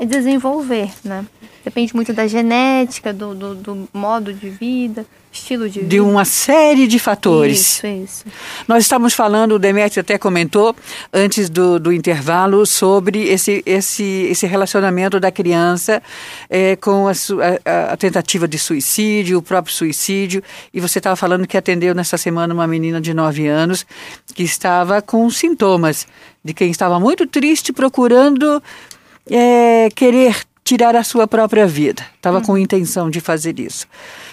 desenvolver, 0.04 0.90
né? 1.02 1.24
Depende 1.64 1.96
muito 1.96 2.12
da 2.12 2.26
genética, 2.26 3.12
do, 3.12 3.34
do, 3.34 3.54
do 3.54 3.88
modo 3.92 4.32
de 4.32 4.50
vida, 4.50 5.06
estilo 5.32 5.68
de 5.68 5.80
vida. 5.80 5.88
De 5.88 6.00
uma 6.00 6.24
série 6.24 6.86
de 6.86 6.98
fatores. 6.98 7.78
Isso, 7.78 7.86
isso. 7.86 8.24
Nós 8.68 8.84
estamos 8.84 9.14
falando, 9.14 9.52
o 9.52 9.58
Demetrio 9.58 10.02
até 10.02 10.18
comentou 10.18 10.76
antes 11.12 11.48
do, 11.48 11.80
do 11.80 11.92
intervalo 11.92 12.64
sobre 12.66 13.24
esse, 13.28 13.62
esse, 13.64 14.28
esse 14.30 14.46
relacionamento 14.46 15.18
da 15.18 15.32
criança 15.32 16.02
é, 16.48 16.76
com 16.76 17.08
a, 17.08 17.12
a, 17.64 17.92
a, 17.92 17.96
tentativa 17.96 18.46
de 18.46 18.58
suicídio, 18.58 19.38
o 19.38 19.42
próprio 19.42 19.74
suicídio. 19.74 20.42
E 20.72 20.80
você 20.80 20.98
estava 20.98 21.16
falando 21.16 21.46
que 21.46 21.56
atendeu 21.56 21.94
nessa 21.94 22.16
semana 22.16 22.52
uma 22.52 22.66
menina 22.66 23.00
de 23.00 23.12
9 23.12 23.46
anos 23.46 23.86
que 24.34 24.42
estava 24.42 25.00
com 25.02 25.28
sintomas 25.30 26.06
de 26.44 26.54
quem 26.54 26.70
estava 26.70 27.00
muito 27.00 27.26
triste 27.26 27.72
procurando 27.72 28.62
é, 29.30 29.88
querer 29.94 30.36
tirar 30.64 30.96
a 30.96 31.04
sua 31.04 31.26
própria 31.28 31.66
vida. 31.66 32.04
Estava 32.16 32.38
uhum. 32.38 32.44
com 32.44 32.58
intenção 32.58 33.08
de 33.08 33.20
fazer 33.20 33.60
isso. 33.60 33.86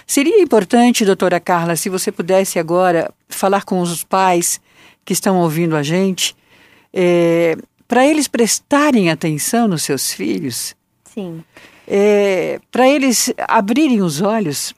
Seria 0.07 0.41
importante, 0.41 1.05
doutora 1.05 1.39
Carla, 1.39 1.75
se 1.75 1.89
você 1.89 2.11
pudesse 2.11 2.57
agora 2.57 3.13
falar 3.29 3.63
com 3.63 3.79
os 3.79 4.03
pais 4.03 4.59
que 5.05 5.13
estão 5.13 5.37
ouvindo 5.39 5.75
a 5.75 5.83
gente, 5.83 6.35
é, 6.91 7.55
para 7.87 8.05
eles 8.05 8.27
prestarem 8.27 9.09
atenção 9.09 9.67
nos 9.67 9.83
seus 9.83 10.11
filhos. 10.11 10.75
Sim. 11.03 11.43
É, 11.87 12.59
para 12.71 12.87
eles 12.87 13.31
abrirem 13.47 14.01
os 14.01 14.21
olhos. 14.21 14.73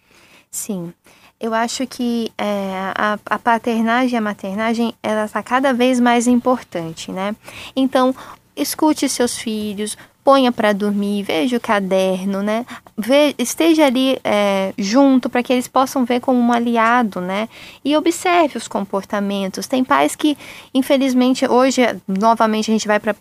Sim. 0.51 0.93
Eu 1.39 1.53
acho 1.53 1.85
que 1.85 2.31
é, 2.37 2.91
a, 2.95 3.19
a 3.25 3.39
paternagem 3.39 4.15
e 4.15 4.17
a 4.17 4.21
maternagem 4.21 4.93
ela 5.03 5.25
está 5.25 5.43
cada 5.43 5.73
vez 5.73 5.99
mais 5.99 6.27
importante, 6.27 7.11
né? 7.11 7.35
Então, 7.75 8.15
escute 8.55 9.07
seus 9.09 9.37
filhos, 9.37 9.97
ponha 10.25 10.51
para 10.51 10.73
dormir, 10.73 11.21
veja 11.21 11.57
o 11.57 11.59
caderno, 11.59 12.41
né? 12.41 12.65
Ve, 12.97 13.35
esteja 13.37 13.85
ali 13.85 14.17
é, 14.23 14.73
junto 14.75 15.29
para 15.29 15.43
que 15.43 15.53
eles 15.53 15.67
possam 15.67 16.03
ver 16.03 16.19
como 16.19 16.39
um 16.39 16.51
aliado, 16.51 17.21
né? 17.21 17.47
E 17.83 17.95
observe 17.95 18.57
os 18.57 18.67
comportamentos. 18.67 19.67
Tem 19.67 19.83
pais 19.83 20.15
que, 20.15 20.35
infelizmente, 20.73 21.47
hoje, 21.47 21.81
novamente, 22.07 22.71
a 22.71 22.73
gente 22.73 22.87
vai 22.87 22.99
para 22.99 23.15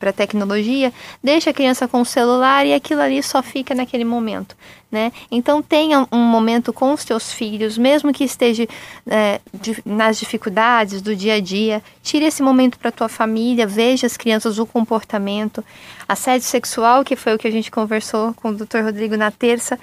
a 0.00 0.12
tecnologia, 0.12 0.92
deixa 1.22 1.50
a 1.50 1.54
criança 1.54 1.86
com 1.86 2.00
o 2.00 2.04
celular 2.04 2.66
e 2.66 2.74
aquilo 2.74 3.02
ali 3.02 3.22
só 3.22 3.40
fica 3.40 3.72
naquele 3.72 4.04
momento. 4.04 4.56
Né? 4.96 5.12
Então 5.30 5.60
tenha 5.60 6.08
um 6.10 6.22
momento 6.22 6.72
com 6.72 6.94
os 6.94 7.02
seus 7.02 7.30
filhos, 7.30 7.76
mesmo 7.76 8.14
que 8.14 8.24
esteja 8.24 8.66
é, 9.06 9.42
nas 9.84 10.18
dificuldades 10.18 11.02
do 11.02 11.14
dia 11.14 11.34
a 11.34 11.40
dia, 11.40 11.82
tire 12.02 12.24
esse 12.24 12.42
momento 12.42 12.78
para 12.78 12.90
tua 12.90 13.06
família, 13.06 13.66
veja 13.66 14.06
as 14.06 14.16
crianças, 14.16 14.58
o 14.58 14.64
comportamento. 14.64 15.62
Assédio 16.08 16.46
sexual, 16.46 17.04
que 17.04 17.14
foi 17.14 17.34
o 17.34 17.38
que 17.38 17.46
a 17.46 17.50
gente 17.50 17.70
conversou 17.70 18.32
com 18.32 18.48
o 18.48 18.54
Dr. 18.54 18.84
Rodrigo 18.84 19.18
na 19.18 19.30
terça, 19.30 19.78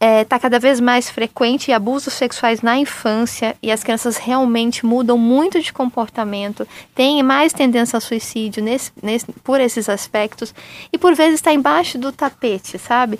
está 0.00 0.06
é, 0.06 0.24
tá 0.24 0.38
cada 0.38 0.58
vez 0.58 0.80
mais 0.80 1.10
frequente 1.10 1.68
e 1.68 1.74
abusos 1.74 2.14
sexuais 2.14 2.62
na 2.62 2.78
infância 2.78 3.54
e 3.62 3.70
as 3.70 3.82
crianças 3.82 4.16
realmente 4.16 4.86
mudam 4.86 5.18
muito 5.18 5.60
de 5.60 5.74
comportamento, 5.74 6.66
têm 6.94 7.22
mais 7.22 7.52
tendência 7.52 7.98
ao 7.98 8.00
suicídio 8.00 8.62
nesse, 8.62 8.92
nesse, 9.02 9.26
por 9.44 9.60
esses 9.60 9.90
aspectos 9.90 10.54
e 10.90 10.96
por 10.96 11.14
vezes 11.14 11.34
está 11.34 11.52
embaixo 11.52 11.98
do 11.98 12.12
tapete, 12.12 12.78
sabe? 12.78 13.18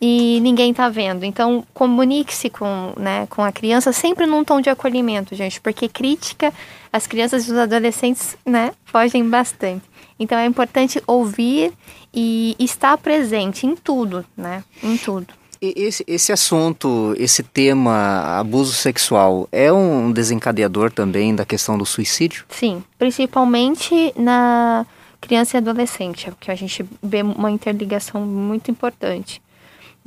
E 0.00 0.40
ninguém 0.40 0.70
está 0.70 0.88
vendo. 0.88 1.24
Então, 1.24 1.64
comunique-se 1.74 2.48
com, 2.50 2.92
né, 2.96 3.26
com 3.26 3.42
a 3.42 3.52
criança 3.52 3.92
sempre 3.92 4.26
num 4.26 4.44
tom 4.44 4.60
de 4.60 4.70
acolhimento, 4.70 5.34
gente, 5.34 5.60
porque 5.60 5.88
crítica, 5.88 6.52
as 6.92 7.06
crianças 7.06 7.46
e 7.46 7.52
os 7.52 7.58
adolescentes, 7.58 8.36
né, 8.46 8.72
fogem 8.84 9.28
bastante. 9.28 9.84
Então, 10.18 10.38
é 10.38 10.46
importante 10.46 11.02
ouvir 11.06 11.72
e 12.12 12.56
estar 12.58 12.96
presente 12.98 13.66
em 13.66 13.74
tudo, 13.74 14.24
né, 14.36 14.64
em 14.82 14.96
tudo. 14.96 15.26
Esse, 15.60 16.04
esse 16.06 16.30
assunto, 16.30 17.14
esse 17.18 17.42
tema, 17.42 18.38
abuso 18.38 18.72
sexual, 18.72 19.48
é 19.50 19.72
um 19.72 20.12
desencadeador 20.12 20.92
também 20.92 21.34
da 21.34 21.44
questão 21.44 21.76
do 21.76 21.84
suicídio? 21.84 22.44
Sim, 22.48 22.84
principalmente 22.96 24.12
na 24.16 24.86
criança 25.20 25.56
e 25.56 25.58
adolescente, 25.58 26.32
que 26.38 26.48
a 26.48 26.54
gente 26.54 26.84
vê 27.02 27.22
uma 27.22 27.50
interligação 27.50 28.20
muito 28.20 28.70
importante 28.70 29.42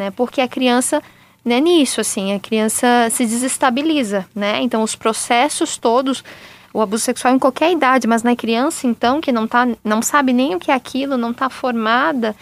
né? 0.02 0.10
Porque 0.10 0.42
a 0.42 0.48
criança 0.48 1.02
né, 1.46 1.60
nisso, 1.60 2.02
assim, 2.02 2.34
a 2.34 2.40
criança 2.40 3.08
se 3.12 3.24
desestabiliza, 3.24 4.28
né? 4.34 4.62
Então 4.62 4.82
os 4.82 4.96
processos 4.96 5.78
todos, 5.78 6.24
o 6.74 6.82
abuso 6.82 7.04
sexual 7.04 7.36
em 7.36 7.40
qualquer 7.40 7.72
idade, 7.72 8.08
mas 8.08 8.24
na 8.24 8.36
criança 8.36 8.88
então 8.88 9.22
que 9.22 9.32
não 9.32 9.48
tá, 9.48 9.68
não 9.84 10.02
sabe 10.02 10.34
nem 10.34 10.56
o 10.56 10.60
que 10.60 10.72
é 10.72 10.74
aquilo, 10.74 11.18
não 11.18 11.32
está 11.32 11.50
formada 11.50 12.36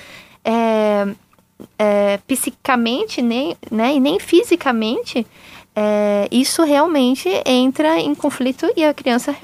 é, 0.43 1.07
é, 1.77 2.19
psicicamente 2.25 3.21
nem, 3.21 3.57
né, 3.69 3.95
e 3.95 3.99
nem 3.99 4.19
fisicamente, 4.19 5.27
é, 5.75 6.27
isso 6.31 6.63
realmente 6.63 7.29
entra 7.45 7.99
em 7.99 8.15
conflito 8.15 8.71
e 8.75 8.83
a 8.85 8.93
criança 8.93 9.35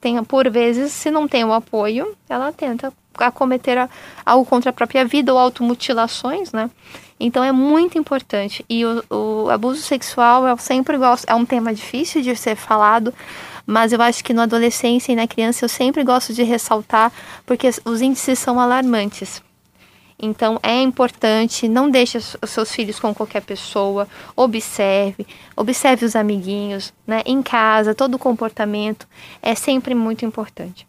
tem, 0.00 0.22
por 0.22 0.48
vezes, 0.50 0.92
se 0.92 1.10
não 1.10 1.26
tem 1.26 1.44
o 1.44 1.52
apoio, 1.52 2.16
ela 2.28 2.52
tenta 2.52 2.92
acometer 3.18 3.88
algo 4.24 4.44
contra 4.44 4.70
a 4.70 4.72
própria 4.72 5.04
vida 5.04 5.32
ou 5.32 5.38
automutilações, 5.38 6.52
né? 6.52 6.70
Então 7.18 7.42
é 7.42 7.52
muito 7.52 7.98
importante. 7.98 8.64
E 8.68 8.84
o, 8.84 9.02
o 9.10 9.50
abuso 9.50 9.80
sexual 9.82 10.46
eu 10.46 10.56
sempre 10.58 10.98
gosto, 10.98 11.28
é 11.28 11.34
um 11.34 11.46
tema 11.46 11.74
difícil 11.74 12.22
de 12.22 12.36
ser 12.36 12.56
falado, 12.56 13.12
mas 13.66 13.92
eu 13.92 14.00
acho 14.00 14.22
que 14.22 14.34
na 14.34 14.44
adolescência 14.44 15.12
e 15.12 15.16
na 15.16 15.26
criança 15.26 15.64
eu 15.64 15.68
sempre 15.68 16.04
gosto 16.04 16.32
de 16.32 16.42
ressaltar, 16.42 17.12
porque 17.44 17.68
os 17.84 18.00
índices 18.00 18.38
são 18.38 18.60
alarmantes. 18.60 19.42
Então 20.18 20.58
é 20.62 20.80
importante, 20.80 21.68
não 21.68 21.90
deixe 21.90 22.16
os 22.16 22.50
seus 22.50 22.72
filhos 22.72 22.98
com 22.98 23.14
qualquer 23.14 23.42
pessoa, 23.42 24.08
observe, 24.34 25.26
observe 25.54 26.06
os 26.06 26.16
amiguinhos, 26.16 26.92
né? 27.06 27.22
Em 27.26 27.42
casa, 27.42 27.94
todo 27.94 28.14
o 28.14 28.18
comportamento 28.18 29.06
é 29.42 29.54
sempre 29.54 29.94
muito 29.94 30.24
importante. 30.24 30.86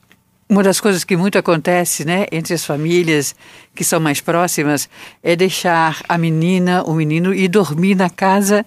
Uma 0.49 0.63
das 0.63 0.79
coisas 0.79 1.03
que 1.03 1.17
muito 1.17 1.37
acontece, 1.37 2.05
né, 2.05 2.25
entre 2.31 2.53
as 2.53 2.63
famílias 2.65 3.35
que 3.75 3.83
são 3.83 3.99
mais 3.99 4.21
próximas, 4.21 4.89
é 5.21 5.35
deixar 5.35 6.01
a 6.07 6.17
menina, 6.17 6.83
o 6.83 6.93
menino 6.93 7.33
ir 7.33 7.49
dormir 7.49 7.95
na 7.95 8.09
casa 8.09 8.65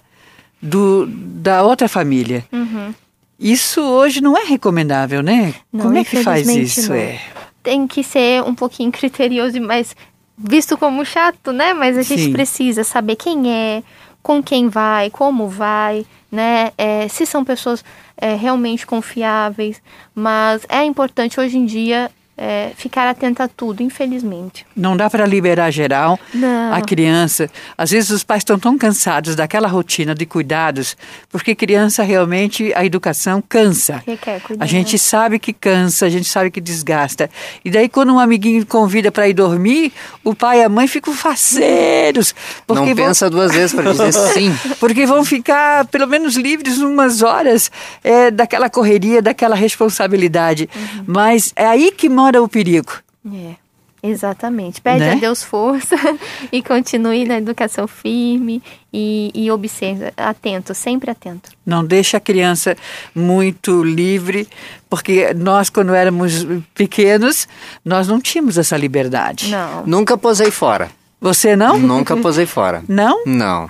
do, 0.61 1.07
da 1.07 1.63
outra 1.63 1.89
família. 1.89 2.45
Uhum. 2.51 2.93
Isso 3.39 3.81
hoje 3.81 4.21
não 4.21 4.37
é 4.37 4.43
recomendável, 4.43 5.23
né? 5.23 5.55
Não, 5.73 5.85
Como 5.85 5.97
é 5.97 6.03
que 6.03 6.21
faz 6.21 6.47
isso? 6.47 6.89
Não. 6.89 6.95
É. 6.95 7.19
Tem 7.63 7.87
que 7.87 8.03
ser 8.03 8.43
um 8.43 8.53
pouquinho 8.53 8.91
criterioso, 8.91 9.59
mas 9.59 9.95
visto 10.37 10.77
como 10.77 11.03
chato, 11.03 11.51
né? 11.51 11.73
Mas 11.73 11.97
a 11.97 12.03
gente 12.03 12.25
Sim. 12.25 12.31
precisa 12.31 12.83
saber 12.83 13.15
quem 13.15 13.51
é, 13.51 13.83
com 14.21 14.41
quem 14.41 14.69
vai, 14.69 15.09
como 15.09 15.47
vai, 15.47 16.05
né? 16.31 16.71
É, 16.77 17.07
se 17.07 17.25
são 17.25 17.43
pessoas 17.43 17.83
é, 18.17 18.35
realmente 18.35 18.85
confiáveis, 18.85 19.81
mas 20.13 20.65
é 20.69 20.83
importante 20.83 21.39
hoje 21.39 21.57
em 21.57 21.65
dia 21.65 22.11
é, 22.43 22.71
ficar 22.75 23.07
atenta 23.07 23.43
a 23.43 23.47
tudo, 23.47 23.83
infelizmente. 23.83 24.65
Não 24.75 24.97
dá 24.97 25.07
para 25.11 25.27
liberar 25.27 25.69
geral 25.69 26.19
Não. 26.33 26.73
a 26.73 26.81
criança. 26.81 27.47
Às 27.77 27.91
vezes 27.91 28.09
os 28.09 28.23
pais 28.23 28.39
estão 28.39 28.57
tão 28.57 28.79
cansados 28.79 29.35
daquela 29.35 29.67
rotina 29.67 30.15
de 30.15 30.25
cuidados, 30.25 30.97
porque 31.29 31.53
criança 31.53 32.01
realmente 32.01 32.73
a 32.73 32.83
educação 32.83 33.43
cansa. 33.47 34.03
A 34.59 34.65
gente 34.65 34.97
sabe 34.97 35.37
que 35.37 35.53
cansa, 35.53 36.07
a 36.07 36.09
gente 36.09 36.27
sabe 36.27 36.49
que 36.49 36.59
desgasta. 36.59 37.29
E 37.63 37.69
daí 37.69 37.87
quando 37.87 38.11
um 38.11 38.19
amiguinho 38.19 38.65
convida 38.65 39.11
para 39.11 39.29
ir 39.29 39.33
dormir, 39.33 39.93
o 40.23 40.33
pai 40.33 40.61
e 40.61 40.63
a 40.63 40.69
mãe 40.69 40.87
ficam 40.87 41.13
faceiros. 41.13 42.33
Não 42.67 42.85
vão... 42.87 42.95
pensa 42.95 43.29
duas 43.29 43.51
vezes 43.51 43.71
para 43.71 43.91
dizer 43.91 44.13
sim. 44.33 44.51
Porque 44.79 45.05
vão 45.05 45.23
ficar 45.23 45.85
pelo 45.85 46.07
menos 46.07 46.35
livres 46.35 46.79
umas 46.79 47.21
horas 47.21 47.69
é, 48.03 48.31
daquela 48.31 48.67
correria, 48.67 49.21
daquela 49.21 49.55
responsabilidade. 49.55 50.67
Uhum. 50.75 51.03
Mas 51.05 51.53
é 51.55 51.67
aí 51.67 51.91
que 51.91 52.09
mora 52.09 52.30
o 52.39 52.47
perigo. 52.47 52.91
É. 53.33 53.55
Exatamente. 54.03 54.81
Pede 54.81 54.99
né? 54.99 55.11
a 55.13 55.15
Deus 55.15 55.43
força 55.43 55.95
e 56.51 56.63
continue 56.63 57.25
na 57.25 57.37
educação 57.37 57.87
firme 57.87 58.61
e, 58.91 59.31
e 59.33 59.51
observe, 59.51 60.11
atento, 60.17 60.73
sempre 60.73 61.11
atento. 61.11 61.51
Não 61.65 61.85
deixe 61.85 62.17
a 62.17 62.19
criança 62.19 62.75
muito 63.13 63.83
livre, 63.83 64.47
porque 64.89 65.33
nós, 65.33 65.69
quando 65.69 65.93
éramos 65.93 66.45
pequenos, 66.73 67.47
nós 67.85 68.07
não 68.07 68.19
tínhamos 68.19 68.57
essa 68.57 68.75
liberdade. 68.75 69.49
Não. 69.49 69.85
Nunca 69.85 70.17
posei 70.17 70.49
fora. 70.49 70.89
Você 71.19 71.55
não? 71.55 71.77
Nunca 71.77 72.17
posei 72.17 72.47
fora. 72.47 72.83
Não? 72.87 73.23
Não. 73.25 73.69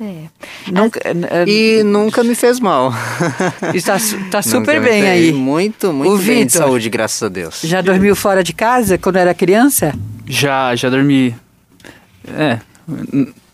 É. 0.00 0.24
Nunca, 0.72 1.00
As... 1.08 1.48
E 1.48 1.82
nunca 1.84 2.24
me 2.24 2.34
fez 2.34 2.58
mal. 2.58 2.92
Está, 3.72 3.96
está 3.96 4.42
super 4.42 4.80
bem 4.80 5.02
fez. 5.02 5.04
aí. 5.04 5.32
Muito, 5.32 5.92
muito 5.92 6.12
o 6.12 6.16
bem 6.18 6.26
Victor, 6.26 6.46
de 6.46 6.52
saúde, 6.52 6.90
graças 6.90 7.22
a 7.22 7.28
Deus. 7.28 7.60
Já 7.62 7.80
dormiu 7.80 8.16
fora 8.16 8.42
de 8.42 8.52
casa 8.52 8.98
quando 8.98 9.16
era 9.16 9.32
criança? 9.32 9.94
Já, 10.26 10.74
já 10.74 10.90
dormi. 10.90 11.34
É, 12.26 12.58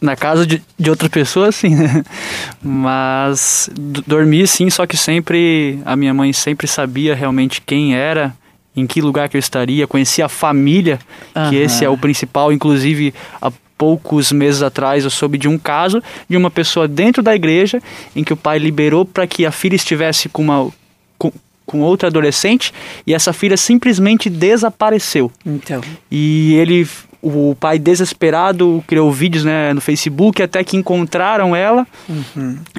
na 0.00 0.16
casa 0.16 0.46
de, 0.46 0.62
de 0.79 0.88
outra 0.90 1.11
pessoa, 1.11 1.53
sim? 1.53 1.76
Mas 2.62 3.68
dormi 4.07 4.46
sim, 4.46 4.70
só 4.70 4.87
que 4.87 4.96
sempre 4.96 5.79
a 5.85 5.94
minha 5.94 6.14
mãe 6.14 6.33
sempre 6.33 6.66
sabia 6.66 7.14
realmente 7.14 7.61
quem 7.61 7.94
era 7.94 8.35
em 8.76 8.87
que 8.87 9.00
lugar 9.00 9.28
que 9.28 9.37
eu 9.37 9.40
estaria, 9.40 9.87
conheci 9.87 10.22
a 10.22 10.28
família, 10.28 10.98
que 11.33 11.38
Aham. 11.38 11.54
esse 11.54 11.85
é 11.85 11.88
o 11.88 11.98
principal, 11.98 12.52
inclusive 12.52 13.12
há 13.40 13.50
poucos 13.76 14.30
meses 14.30 14.61
atrás 14.61 15.04
eu 15.04 15.11
soube 15.11 15.38
de 15.38 15.48
um 15.48 15.56
caso 15.56 16.02
de 16.28 16.37
uma 16.37 16.50
pessoa 16.50 16.87
dentro 16.87 17.22
da 17.22 17.35
igreja 17.35 17.83
em 18.14 18.22
que 18.22 18.33
o 18.33 18.37
pai 18.37 18.59
liberou 18.59 19.06
para 19.06 19.26
que 19.26 19.46
a 19.46 19.50
filha 19.50 19.74
estivesse 19.74 20.28
com 20.28 20.42
uma 20.42 20.70
com, 21.16 21.33
com 21.64 21.80
outra 21.80 22.09
adolescente 22.09 22.74
e 23.06 23.14
essa 23.14 23.33
filha 23.33 23.56
simplesmente 23.56 24.28
desapareceu. 24.28 25.33
Então, 25.46 25.80
E 26.11 26.54
ele, 26.56 26.87
o 27.22 27.56
pai 27.59 27.78
desesperado, 27.78 28.85
criou 28.87 29.11
vídeos 29.11 29.44
né, 29.44 29.72
no 29.72 29.80
Facebook 29.80 30.42
até 30.42 30.62
que 30.62 30.76
encontraram 30.76 31.56
ela. 31.56 31.87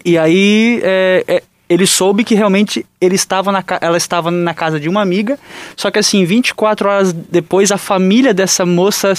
E 0.06 0.17
aí 0.17 0.82
é, 0.84 1.23
é, 1.27 1.43
ele 1.71 1.88
soube 1.88 2.25
que 2.25 2.36
realmente 2.36 2.86
ele 2.99 3.15
estava 3.15 3.49
na, 3.49 3.63
ela 3.79 3.95
estava 3.95 4.29
na 4.29 4.53
casa 4.53 4.77
de 4.77 4.89
uma 4.89 5.01
amiga. 5.01 5.39
Só 5.77 5.89
que 5.89 5.97
assim, 5.97 6.25
24 6.25 6.89
horas 6.89 7.13
depois, 7.13 7.71
a 7.71 7.77
família 7.77 8.34
dessa 8.34 8.65
moça 8.65 9.13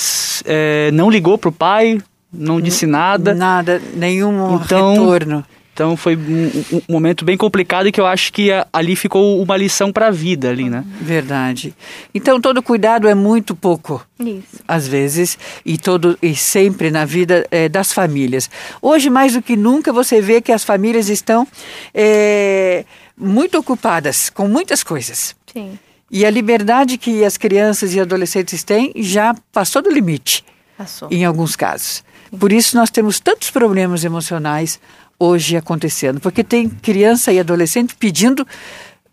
é, 0.45 0.91
não 0.93 1.09
ligou 1.09 1.39
pro 1.39 1.51
pai, 1.51 1.99
não 2.31 2.61
disse 2.61 2.85
nada. 2.85 3.33
nada, 3.33 3.81
nenhum 3.95 4.57
Então- 4.57 4.93
retorno. 4.93 5.43
Então 5.75 5.97
foi 5.97 6.15
um, 6.17 6.47
um- 6.77 6.83
momento 6.89 7.25
bem 7.25 7.37
complicado 7.37 7.87
e 7.89 7.93
que 7.93 7.99
eu 8.01 8.05
acho 8.07 8.31
que 8.33 8.53
a- 8.53 8.67
ali 8.73 8.95
ficou 8.95 9.43
uma 9.43 9.57
lição 9.57 9.91
para 9.91 10.09
a 10.09 10.11
vida 10.11 10.51
ali, 10.51 10.69
né? 10.69 10.85
Verdade. 11.01 11.75
Então, 12.15 12.39
todo 12.41 12.63
cuidado 12.63 13.09
é 13.09 13.15
muito 13.15 13.55
pouco. 13.57 14.07
Isso. 14.21 14.63
às 14.69 14.87
vezes 14.87 15.37
e 15.67 15.77
todo 15.77 16.17
e 16.23 16.37
sempre 16.37 16.91
na 16.93 17.05
vida 17.05 17.45
eh, 17.51 17.69
das 17.69 17.93
famílias. 17.93 18.49
Hoje 18.81 19.11
mais 19.11 19.33
do 19.33 19.43
que 19.43 19.57
nunca 19.57 19.93
você 19.93 20.21
vê 20.21 20.41
que 20.41 20.53
as 20.53 20.63
famílias 20.63 21.09
estão 21.09 21.45
eh, 21.93 22.85
muito 23.17 23.59
ocupadas 23.59 24.31
com 24.31 24.47
muitas 24.49 24.83
coisas 24.85 25.35
Sim. 25.53 25.77
e 26.11 26.25
a 26.25 26.31
liberdade 26.31 26.97
que 26.99 27.25
as 27.25 27.37
crianças 27.37 27.95
e 27.95 28.01
adolescentes 28.01 28.63
têm 28.63 28.93
já 28.97 29.35
passou 29.53 29.83
do 29.83 29.91
limite 29.91 30.45
Passou. 30.79 31.09
em 31.11 31.25
alguns 31.25 31.57
casos. 31.57 32.05
Por 32.39 32.53
isso 32.53 32.77
nós 32.77 32.91
temos 32.91 33.21
tantos 33.21 33.51
problemas 33.51 34.05
emocionais 34.05 34.81
hoje 35.19 35.57
acontecendo, 35.57 36.21
porque 36.21 36.43
tem 36.43 36.69
criança 36.69 37.33
e 37.33 37.39
adolescente 37.39 37.95
pedindo, 37.95 38.47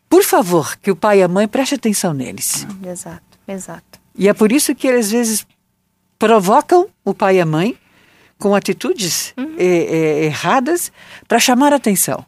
por 0.09 0.23
favor, 0.23 0.77
que 0.77 0.89
o 0.89 0.95
pai 0.95 1.19
e 1.19 1.23
a 1.23 1.27
mãe 1.27 1.47
preste 1.47 1.75
atenção 1.75 2.13
neles. 2.13 2.65
Exato, 2.83 3.37
exato. 3.47 3.99
E 4.15 4.27
é 4.27 4.33
por 4.33 4.51
isso 4.51 4.73
que 4.73 4.87
eles, 4.87 5.07
às 5.07 5.11
vezes, 5.11 5.47
provocam 6.17 6.87
o 7.05 7.13
pai 7.13 7.37
e 7.37 7.41
a 7.41 7.45
mãe 7.45 7.77
com 8.37 8.55
atitudes 8.55 9.33
eh, 9.37 9.45
eh, 9.57 10.25
erradas 10.25 10.91
para 11.27 11.39
chamar 11.39 11.73
a 11.73 11.75
atenção. 11.75 12.25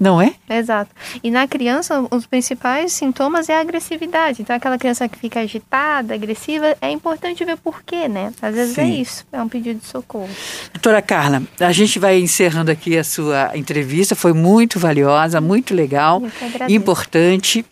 Não 0.00 0.20
é? 0.20 0.32
Exato. 0.48 0.90
E 1.22 1.30
na 1.30 1.46
criança, 1.46 2.02
os 2.10 2.24
principais 2.24 2.94
sintomas 2.94 3.50
é 3.50 3.58
a 3.58 3.60
agressividade. 3.60 4.40
Então, 4.40 4.56
aquela 4.56 4.78
criança 4.78 5.06
que 5.06 5.18
fica 5.18 5.40
agitada, 5.40 6.14
agressiva, 6.14 6.74
é 6.80 6.90
importante 6.90 7.44
ver 7.44 7.58
por 7.58 7.82
quê, 7.82 8.08
né? 8.08 8.32
Às 8.40 8.54
vezes 8.54 8.78
é 8.78 8.84
Sim. 8.84 8.98
isso, 8.98 9.26
é 9.30 9.42
um 9.42 9.48
pedido 9.48 9.78
de 9.78 9.86
socorro. 9.86 10.30
Doutora 10.72 11.02
Carla, 11.02 11.42
a 11.60 11.72
gente 11.72 11.98
vai 11.98 12.18
encerrando 12.18 12.70
aqui 12.70 12.96
a 12.96 13.04
sua 13.04 13.50
entrevista. 13.54 14.16
Foi 14.16 14.32
muito 14.32 14.78
valiosa, 14.78 15.38
muito 15.38 15.74
legal, 15.74 16.22
importante 16.66 17.62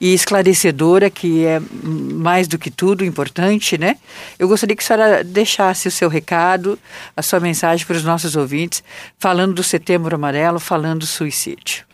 e 0.00 0.12
esclarecedora, 0.14 1.08
que 1.10 1.44
é 1.44 1.60
mais 1.82 2.48
do 2.48 2.58
que 2.58 2.70
tudo 2.70 3.04
importante, 3.04 3.78
né? 3.78 3.96
Eu 4.38 4.48
gostaria 4.48 4.74
que 4.76 4.82
a 4.82 4.86
senhora 4.86 5.24
deixasse 5.24 5.88
o 5.88 5.90
seu 5.90 6.08
recado, 6.08 6.78
a 7.16 7.22
sua 7.22 7.40
mensagem 7.40 7.86
para 7.86 7.96
os 7.96 8.04
nossos 8.04 8.36
ouvintes, 8.36 8.82
falando 9.18 9.54
do 9.54 9.62
Setembro 9.62 10.14
Amarelo, 10.14 10.58
falando 10.58 11.00
do 11.00 11.06
suicídio. 11.06 11.84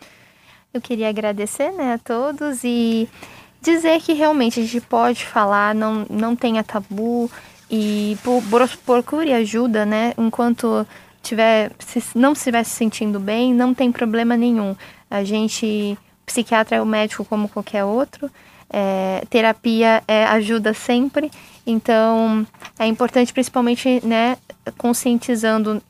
Eu 0.73 0.81
queria 0.81 1.09
agradecer 1.09 1.71
né, 1.71 1.93
a 1.93 1.97
todos 1.97 2.63
e 2.63 3.07
dizer 3.61 3.99
que 4.01 4.13
realmente 4.13 4.59
a 4.59 4.63
gente 4.63 4.81
pode 4.81 5.25
falar, 5.25 5.73
não, 5.73 6.05
não 6.09 6.35
tenha 6.35 6.63
tabu 6.63 7.29
e 7.69 8.17
pro- 8.23 8.41
pro- 8.49 8.77
procure 8.85 9.33
ajuda, 9.33 9.85
né? 9.85 10.13
Enquanto 10.17 10.85
tiver, 11.21 11.71
se 11.79 12.01
não 12.15 12.33
estiver 12.33 12.63
se 12.63 12.71
sentindo 12.71 13.19
bem, 13.19 13.53
não 13.53 13.73
tem 13.73 13.91
problema 13.91 14.37
nenhum. 14.37 14.75
A 15.09 15.23
gente, 15.23 15.97
psiquiatra 16.29 16.77
é 16.77 16.81
o 16.81 16.85
médico 16.85 17.25
como 17.25 17.49
qualquer 17.49 17.83
outro, 17.83 18.31
é, 18.69 19.23
terapia 19.29 20.03
é, 20.07 20.25
ajuda 20.25 20.73
sempre, 20.73 21.31
então 21.65 22.45
é 22.77 22.85
importante 22.85 23.33
principalmente, 23.33 23.99
né, 24.05 24.37
conscientizando 24.77 25.81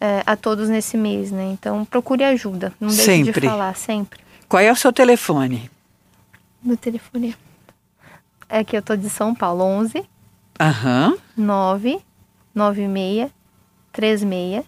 é, 0.00 0.22
a 0.24 0.36
todos 0.36 0.68
nesse 0.68 0.96
mês, 0.96 1.32
né? 1.32 1.44
Então 1.52 1.84
procure 1.84 2.22
ajuda, 2.22 2.72
não 2.80 2.88
deixe 2.88 3.04
Sempre. 3.04 3.40
de 3.40 3.48
falar 3.48 3.74
sempre. 3.74 4.20
Qual 4.48 4.62
é 4.62 4.70
o 4.70 4.76
seu 4.76 4.92
telefone? 4.92 5.68
No 6.62 6.76
telefone. 6.76 7.34
É 8.48 8.62
que 8.62 8.76
eu 8.76 8.82
tô 8.82 8.94
de 8.94 9.10
São 9.10 9.34
Paulo, 9.34 9.64
11 9.64 10.04
Aham. 10.60 11.16
9 11.36 11.98
96 12.54 13.30
36 13.92 14.64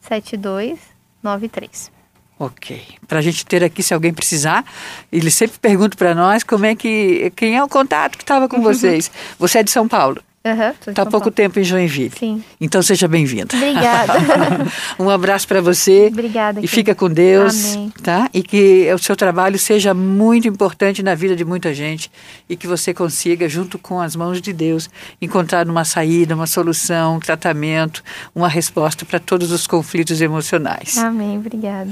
72 0.00 0.80
93. 1.22 2.01
Ok. 2.42 2.82
Para 3.06 3.20
a 3.20 3.22
gente 3.22 3.46
ter 3.46 3.62
aqui, 3.62 3.84
se 3.84 3.94
alguém 3.94 4.12
precisar, 4.12 4.64
ele 5.12 5.30
sempre 5.30 5.60
pergunta 5.60 5.96
para 5.96 6.12
nós 6.12 6.42
como 6.42 6.66
é 6.66 6.74
que. 6.74 7.32
Quem 7.36 7.56
é 7.56 7.62
o 7.62 7.68
contato 7.68 8.18
que 8.18 8.24
estava 8.24 8.48
com 8.48 8.60
vocês? 8.60 9.12
Você 9.38 9.58
é 9.58 9.62
de 9.62 9.70
São 9.70 9.86
Paulo. 9.86 10.20
De 10.44 10.90
Está 10.90 11.02
há 11.02 11.06
pouco 11.06 11.30
tempo 11.30 11.60
em 11.60 11.62
Joinville. 11.62 12.10
Sim. 12.18 12.42
Então 12.60 12.82
seja 12.82 13.06
bem-vindo. 13.06 13.54
Obrigada. 13.54 14.14
um 14.98 15.08
abraço 15.08 15.46
para 15.46 15.60
você. 15.60 16.08
Obrigada, 16.08 16.58
E 16.58 16.62
querida. 16.62 16.74
fica 16.74 16.94
com 16.96 17.08
Deus, 17.08 17.74
Amém. 17.74 17.92
tá? 18.02 18.28
E 18.34 18.42
que 18.42 18.92
o 18.92 18.98
seu 18.98 19.14
trabalho 19.14 19.56
seja 19.56 19.94
muito 19.94 20.48
importante 20.48 21.00
na 21.00 21.14
vida 21.14 21.36
de 21.36 21.44
muita 21.44 21.72
gente 21.72 22.10
e 22.48 22.56
que 22.56 22.66
você 22.66 22.92
consiga, 22.92 23.48
junto 23.48 23.78
com 23.78 24.00
as 24.00 24.16
mãos 24.16 24.42
de 24.42 24.52
Deus, 24.52 24.90
encontrar 25.20 25.68
uma 25.68 25.84
saída, 25.84 26.34
uma 26.34 26.48
solução, 26.48 27.16
um 27.16 27.20
tratamento, 27.20 28.02
uma 28.34 28.48
resposta 28.48 29.04
para 29.04 29.20
todos 29.20 29.52
os 29.52 29.68
conflitos 29.68 30.20
emocionais. 30.20 30.98
Amém, 30.98 31.38
obrigada. 31.38 31.88